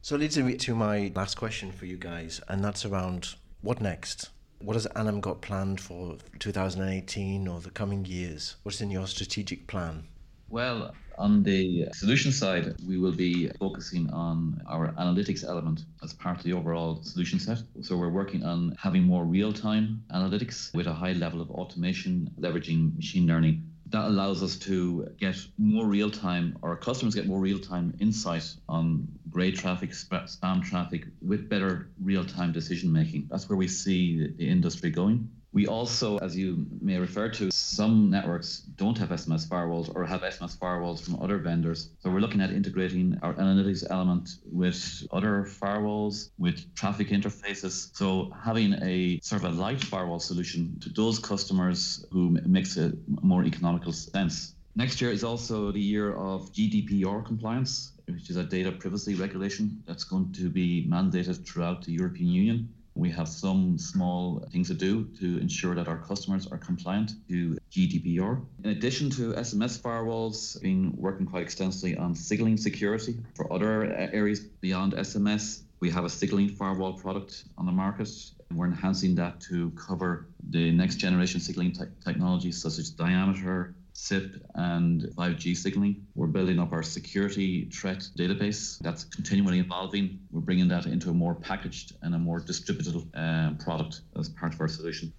So 0.02 0.14
it 0.14 0.20
leads 0.20 0.38
me 0.38 0.56
to 0.56 0.74
my 0.74 1.10
last 1.16 1.36
question 1.36 1.72
for 1.72 1.86
you 1.86 1.96
guys, 1.96 2.40
and 2.46 2.64
that's 2.64 2.84
around 2.84 3.34
what 3.60 3.80
next? 3.80 4.30
What 4.60 4.74
has 4.74 4.86
Anam 4.86 5.20
got 5.20 5.40
planned 5.42 5.80
for 5.80 6.16
2018 6.38 7.48
or 7.48 7.60
the 7.60 7.70
coming 7.70 8.04
years? 8.04 8.54
What's 8.62 8.80
in 8.80 8.88
your 8.88 9.08
strategic 9.08 9.66
plan? 9.66 10.04
Well, 10.48 10.94
on 11.18 11.42
the 11.42 11.88
solution 11.92 12.30
side, 12.30 12.76
we 12.86 12.98
will 12.98 13.12
be 13.12 13.48
focusing 13.58 14.08
on 14.10 14.62
our 14.68 14.92
analytics 14.92 15.44
element 15.44 15.84
as 16.04 16.12
part 16.12 16.38
of 16.38 16.44
the 16.44 16.52
overall 16.52 17.02
solution 17.02 17.40
set. 17.40 17.58
So 17.82 17.96
we're 17.96 18.10
working 18.10 18.44
on 18.44 18.76
having 18.80 19.02
more 19.02 19.24
real-time 19.24 20.04
analytics 20.14 20.72
with 20.72 20.86
a 20.86 20.92
high 20.92 21.12
level 21.14 21.40
of 21.40 21.50
automation, 21.50 22.30
leveraging 22.38 22.94
machine 22.94 23.26
learning. 23.26 23.68
That 23.90 24.06
allows 24.06 24.42
us 24.42 24.56
to 24.58 25.08
get 25.18 25.36
more 25.56 25.86
real 25.86 26.10
time, 26.10 26.58
our 26.62 26.76
customers 26.76 27.14
get 27.14 27.26
more 27.26 27.40
real 27.40 27.58
time 27.58 27.94
insight 28.00 28.54
on 28.68 29.08
grey 29.30 29.50
traffic, 29.50 29.90
spam 29.90 30.62
traffic 30.62 31.06
with 31.22 31.48
better 31.48 31.88
real 32.02 32.24
time 32.24 32.52
decision 32.52 32.92
making. 32.92 33.28
That's 33.30 33.48
where 33.48 33.56
we 33.56 33.68
see 33.68 34.26
the 34.36 34.48
industry 34.48 34.90
going. 34.90 35.30
We 35.52 35.66
also, 35.66 36.18
as 36.18 36.36
you 36.36 36.66
may 36.80 36.98
refer 36.98 37.30
to, 37.30 37.50
some 37.50 38.10
networks 38.10 38.60
don't 38.76 38.98
have 38.98 39.08
SMS 39.08 39.48
firewalls 39.48 39.94
or 39.94 40.04
have 40.04 40.20
SMS 40.20 40.58
firewalls 40.58 41.00
from 41.00 41.20
other 41.22 41.38
vendors. 41.38 41.90
So 42.00 42.10
we're 42.10 42.20
looking 42.20 42.42
at 42.42 42.50
integrating 42.50 43.18
our 43.22 43.32
analytics 43.34 43.84
element 43.88 44.28
with 44.44 45.06
other 45.10 45.44
firewalls, 45.44 46.30
with 46.38 46.74
traffic 46.74 47.08
interfaces. 47.08 47.96
So 47.96 48.30
having 48.44 48.74
a 48.82 49.20
sort 49.22 49.42
of 49.42 49.52
a 49.52 49.54
light 49.54 49.82
firewall 49.82 50.20
solution 50.20 50.78
to 50.80 50.90
those 50.90 51.18
customers 51.18 52.04
who 52.12 52.38
makes 52.44 52.76
it 52.76 52.94
more 53.22 53.44
economical 53.44 53.92
sense. 53.92 54.54
Next 54.76 55.00
year 55.00 55.10
is 55.10 55.24
also 55.24 55.72
the 55.72 55.80
year 55.80 56.14
of 56.14 56.52
GDPR 56.52 57.24
compliance, 57.24 57.92
which 58.06 58.30
is 58.30 58.36
a 58.36 58.44
data 58.44 58.70
privacy 58.70 59.14
regulation 59.14 59.82
that's 59.86 60.04
going 60.04 60.32
to 60.34 60.50
be 60.50 60.86
mandated 60.88 61.44
throughout 61.44 61.84
the 61.84 61.92
European 61.92 62.28
Union. 62.28 62.68
We 62.98 63.10
have 63.10 63.28
some 63.28 63.78
small 63.78 64.44
things 64.50 64.66
to 64.68 64.74
do 64.74 65.04
to 65.20 65.38
ensure 65.38 65.76
that 65.76 65.86
our 65.86 65.98
customers 65.98 66.48
are 66.48 66.58
compliant 66.58 67.12
to 67.28 67.56
GDPR. 67.70 68.44
In 68.64 68.70
addition 68.70 69.08
to 69.10 69.34
SMS 69.34 69.80
firewalls, 69.80 70.56
we've 70.56 70.62
been 70.64 70.92
working 70.96 71.24
quite 71.24 71.44
extensively 71.44 71.96
on 71.96 72.16
signaling 72.16 72.56
security 72.56 73.20
for 73.36 73.52
other 73.52 73.84
areas 73.94 74.40
beyond 74.40 74.94
SMS. 74.94 75.62
We 75.78 75.90
have 75.90 76.04
a 76.04 76.10
signaling 76.10 76.48
firewall 76.48 76.94
product 76.94 77.44
on 77.56 77.66
the 77.66 77.72
market. 77.72 78.10
And 78.50 78.58
we're 78.58 78.66
enhancing 78.66 79.14
that 79.14 79.40
to 79.42 79.70
cover 79.70 80.26
the 80.50 80.72
next 80.72 80.96
generation 80.96 81.38
signaling 81.38 81.72
te- 81.72 81.94
technologies 82.04 82.60
such 82.60 82.78
as 82.78 82.90
diameter, 82.90 83.76
SIP 83.98 84.46
and 84.54 85.02
5G 85.02 85.56
signaling. 85.56 86.06
We're 86.14 86.28
building 86.28 86.60
up 86.60 86.72
our 86.72 86.84
security 86.84 87.68
threat 87.70 88.08
database. 88.16 88.78
That's 88.78 89.02
continually 89.02 89.58
evolving. 89.58 90.20
We're 90.30 90.40
bringing 90.40 90.68
that 90.68 90.86
into 90.86 91.10
a 91.10 91.12
more 91.12 91.34
packaged 91.34 91.96
and 92.02 92.14
a 92.14 92.18
more 92.18 92.38
distributed 92.38 92.94
uh, 93.14 93.54
product 93.58 94.02
as 94.16 94.28
part 94.28 94.54
of 94.54 94.60
our 94.60 94.68
solution. 94.68 95.12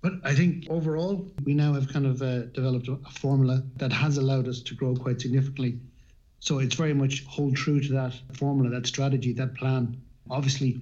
But 0.00 0.14
I 0.24 0.34
think 0.34 0.66
overall, 0.70 1.30
we 1.44 1.52
now 1.52 1.74
have 1.74 1.92
kind 1.92 2.06
of 2.06 2.22
uh, 2.22 2.44
developed 2.46 2.88
a 2.88 2.96
formula 3.10 3.62
that 3.76 3.92
has 3.92 4.16
allowed 4.16 4.48
us 4.48 4.62
to 4.62 4.74
grow 4.74 4.96
quite 4.96 5.20
significantly. 5.20 5.78
So 6.38 6.58
it's 6.58 6.76
very 6.76 6.94
much 6.94 7.26
hold 7.26 7.54
true 7.54 7.80
to 7.80 7.92
that 7.92 8.14
formula, 8.32 8.70
that 8.70 8.86
strategy, 8.86 9.34
that 9.34 9.54
plan. 9.56 10.00
Obviously, 10.30 10.80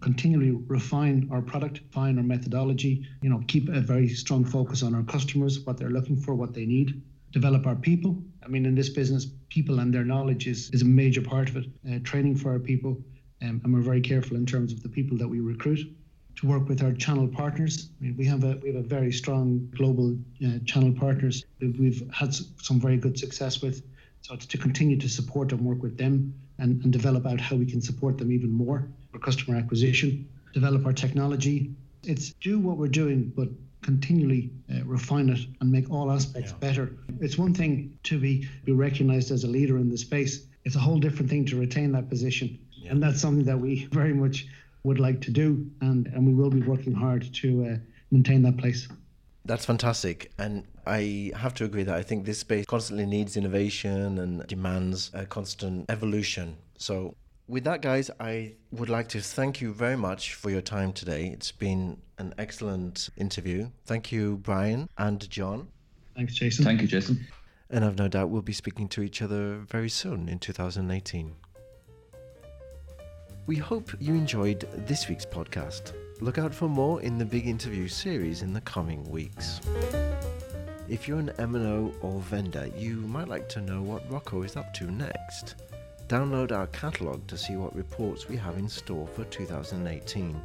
continually 0.00 0.50
refine 0.66 1.28
our 1.30 1.40
product, 1.40 1.80
refine 1.86 2.18
our 2.18 2.24
methodology, 2.24 3.06
you 3.22 3.30
know, 3.30 3.42
keep 3.46 3.68
a 3.68 3.80
very 3.80 4.08
strong 4.08 4.44
focus 4.44 4.82
on 4.82 4.94
our 4.94 5.02
customers, 5.04 5.60
what 5.60 5.78
they're 5.78 5.90
looking 5.90 6.16
for, 6.16 6.34
what 6.34 6.54
they 6.54 6.66
need, 6.66 7.02
develop 7.30 7.66
our 7.66 7.76
people. 7.76 8.20
I 8.44 8.48
mean, 8.48 8.66
in 8.66 8.74
this 8.74 8.88
business, 8.88 9.26
people 9.48 9.78
and 9.80 9.92
their 9.92 10.04
knowledge 10.04 10.46
is, 10.46 10.70
is 10.70 10.82
a 10.82 10.86
major 10.86 11.22
part 11.22 11.48
of 11.48 11.56
it. 11.56 11.66
Uh, 11.88 11.98
training 12.02 12.36
for 12.36 12.50
our 12.50 12.58
people, 12.58 13.00
um, 13.42 13.60
and 13.62 13.72
we're 13.72 13.80
very 13.80 14.00
careful 14.00 14.36
in 14.36 14.46
terms 14.46 14.72
of 14.72 14.82
the 14.82 14.88
people 14.88 15.16
that 15.18 15.28
we 15.28 15.40
recruit. 15.40 15.80
To 16.36 16.46
work 16.46 16.68
with 16.68 16.82
our 16.82 16.92
channel 16.92 17.26
partners, 17.26 17.88
I 17.98 18.04
mean, 18.04 18.16
we 18.16 18.26
have 18.26 18.44
a 18.44 18.58
we 18.62 18.68
have 18.68 18.84
a 18.84 18.86
very 18.86 19.10
strong 19.10 19.70
global 19.74 20.18
uh, 20.44 20.58
channel 20.66 20.92
partners 20.92 21.44
we've 21.60 22.02
had 22.12 22.34
some 22.34 22.78
very 22.78 22.98
good 22.98 23.18
success 23.18 23.62
with. 23.62 23.82
So 24.20 24.36
to 24.36 24.58
continue 24.58 24.98
to 24.98 25.08
support 25.08 25.52
and 25.52 25.60
work 25.62 25.82
with 25.82 25.96
them 25.96 26.34
and, 26.58 26.82
and 26.82 26.92
develop 26.92 27.26
out 27.26 27.40
how 27.40 27.56
we 27.56 27.64
can 27.64 27.80
support 27.80 28.18
them 28.18 28.32
even 28.32 28.50
more 28.50 28.88
for 29.16 29.24
customer 29.24 29.56
acquisition, 29.56 30.28
develop 30.52 30.84
our 30.86 30.92
technology. 30.92 31.74
It's 32.04 32.32
do 32.34 32.58
what 32.58 32.76
we're 32.76 32.88
doing, 32.88 33.32
but 33.34 33.48
continually 33.82 34.50
uh, 34.70 34.84
refine 34.84 35.28
it 35.28 35.40
and 35.60 35.70
make 35.70 35.90
all 35.90 36.10
aspects 36.10 36.52
yeah. 36.52 36.58
better. 36.58 36.92
It's 37.20 37.38
one 37.38 37.54
thing 37.54 37.98
to 38.04 38.18
be, 38.18 38.48
be 38.64 38.72
recognized 38.72 39.30
as 39.30 39.44
a 39.44 39.46
leader 39.46 39.78
in 39.78 39.88
the 39.88 39.98
space. 39.98 40.46
It's 40.64 40.76
a 40.76 40.78
whole 40.78 40.98
different 40.98 41.30
thing 41.30 41.46
to 41.46 41.58
retain 41.58 41.92
that 41.92 42.08
position. 42.08 42.58
Yeah. 42.72 42.90
And 42.90 43.02
that's 43.02 43.20
something 43.20 43.44
that 43.46 43.58
we 43.58 43.86
very 43.86 44.12
much 44.12 44.46
would 44.82 45.00
like 45.00 45.20
to 45.22 45.30
do. 45.30 45.66
And, 45.80 46.06
and 46.08 46.26
we 46.26 46.34
will 46.34 46.50
be 46.50 46.62
working 46.62 46.92
hard 46.92 47.32
to 47.34 47.66
uh, 47.66 47.76
maintain 48.10 48.42
that 48.42 48.56
place. 48.56 48.88
That's 49.44 49.64
fantastic. 49.64 50.32
And 50.38 50.64
I 50.86 51.32
have 51.36 51.54
to 51.54 51.64
agree 51.64 51.84
that 51.84 51.94
I 51.94 52.02
think 52.02 52.26
this 52.26 52.40
space 52.40 52.66
constantly 52.66 53.06
needs 53.06 53.36
innovation 53.36 54.18
and 54.18 54.46
demands 54.46 55.10
a 55.14 55.24
constant 55.24 55.88
evolution. 55.88 56.56
So 56.78 57.14
with 57.48 57.64
that, 57.64 57.80
guys, 57.80 58.10
I 58.18 58.54
would 58.72 58.88
like 58.88 59.08
to 59.08 59.20
thank 59.20 59.60
you 59.60 59.72
very 59.72 59.96
much 59.96 60.34
for 60.34 60.50
your 60.50 60.60
time 60.60 60.92
today. 60.92 61.26
It's 61.26 61.52
been 61.52 61.98
an 62.18 62.34
excellent 62.38 63.08
interview. 63.16 63.70
Thank 63.84 64.10
you, 64.10 64.38
Brian 64.38 64.88
and 64.98 65.28
John. 65.30 65.68
Thanks, 66.16 66.34
Jason. 66.34 66.64
Thank 66.64 66.82
you, 66.82 66.88
Jason. 66.88 67.26
And 67.70 67.84
I've 67.84 67.98
no 67.98 68.08
doubt 68.08 68.30
we'll 68.30 68.42
be 68.42 68.52
speaking 68.52 68.88
to 68.90 69.02
each 69.02 69.22
other 69.22 69.58
very 69.68 69.88
soon 69.88 70.28
in 70.28 70.38
2018. 70.38 71.34
We 73.46 73.56
hope 73.56 73.92
you 74.00 74.14
enjoyed 74.14 74.68
this 74.86 75.08
week's 75.08 75.26
podcast. 75.26 75.92
Look 76.20 76.38
out 76.38 76.54
for 76.54 76.68
more 76.68 77.00
in 77.02 77.18
the 77.18 77.24
Big 77.24 77.46
Interview 77.46 77.86
series 77.86 78.42
in 78.42 78.52
the 78.52 78.60
coming 78.62 79.04
weeks. 79.04 79.60
If 80.88 81.06
you're 81.06 81.18
an 81.18 81.30
MNO 81.38 81.94
or 82.00 82.20
vendor, 82.22 82.70
you 82.76 82.96
might 82.96 83.28
like 83.28 83.48
to 83.50 83.60
know 83.60 83.82
what 83.82 84.10
Rocco 84.10 84.42
is 84.42 84.56
up 84.56 84.72
to 84.74 84.90
next. 84.90 85.56
Download 86.08 86.52
our 86.52 86.68
catalogue 86.68 87.26
to 87.26 87.36
see 87.36 87.56
what 87.56 87.74
reports 87.74 88.28
we 88.28 88.36
have 88.36 88.58
in 88.58 88.68
store 88.68 89.08
for 89.08 89.24
2018. 89.24 90.40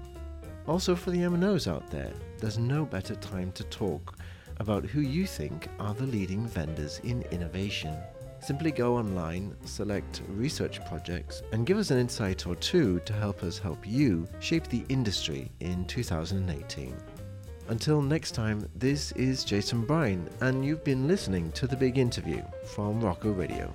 Also, 0.68 0.96
for 0.96 1.12
the 1.12 1.20
MNOs 1.20 1.72
out 1.72 1.88
there, 1.92 2.12
there's 2.40 2.58
no 2.58 2.84
better 2.84 3.16
time 3.16 3.52
to 3.52 3.64
talk 3.66 4.18
about 4.58 4.86
who 4.86 5.02
you 5.02 5.28
think 5.28 5.68
are 5.80 5.94
the 5.94 6.06
leading 6.06 6.48
vendors 6.48 7.00
in 7.04 7.22
innovation. 7.32 7.96
Simply 8.40 8.72
go 8.72 8.98
online, 8.98 9.56
select 9.66 10.24
research 10.30 10.84
projects, 10.86 11.44
and 11.52 11.68
give 11.68 11.78
us 11.78 11.92
an 11.92 12.00
insight 12.00 12.48
or 12.48 12.56
two 12.56 13.00
to 13.02 13.14
help 13.14 13.44
us 13.44 13.60
help 13.60 13.88
you 13.88 14.28
shape 14.40 14.68
the 14.68 14.84
industry 14.90 15.52
in 15.60 15.86
2018. 15.86 16.96
Until 17.68 18.02
next 18.02 18.32
time, 18.32 18.68
this 18.76 19.12
is 19.12 19.44
Jason 19.44 19.86
Bryan, 19.86 20.28
and 20.42 20.66
you've 20.66 20.84
been 20.84 21.08
listening 21.08 21.52
to 21.52 21.68
The 21.68 21.78
Big 21.78 22.00
Interview 22.00 22.42
from 22.66 23.00
Rocco 23.00 23.32
Radio. 23.32 23.72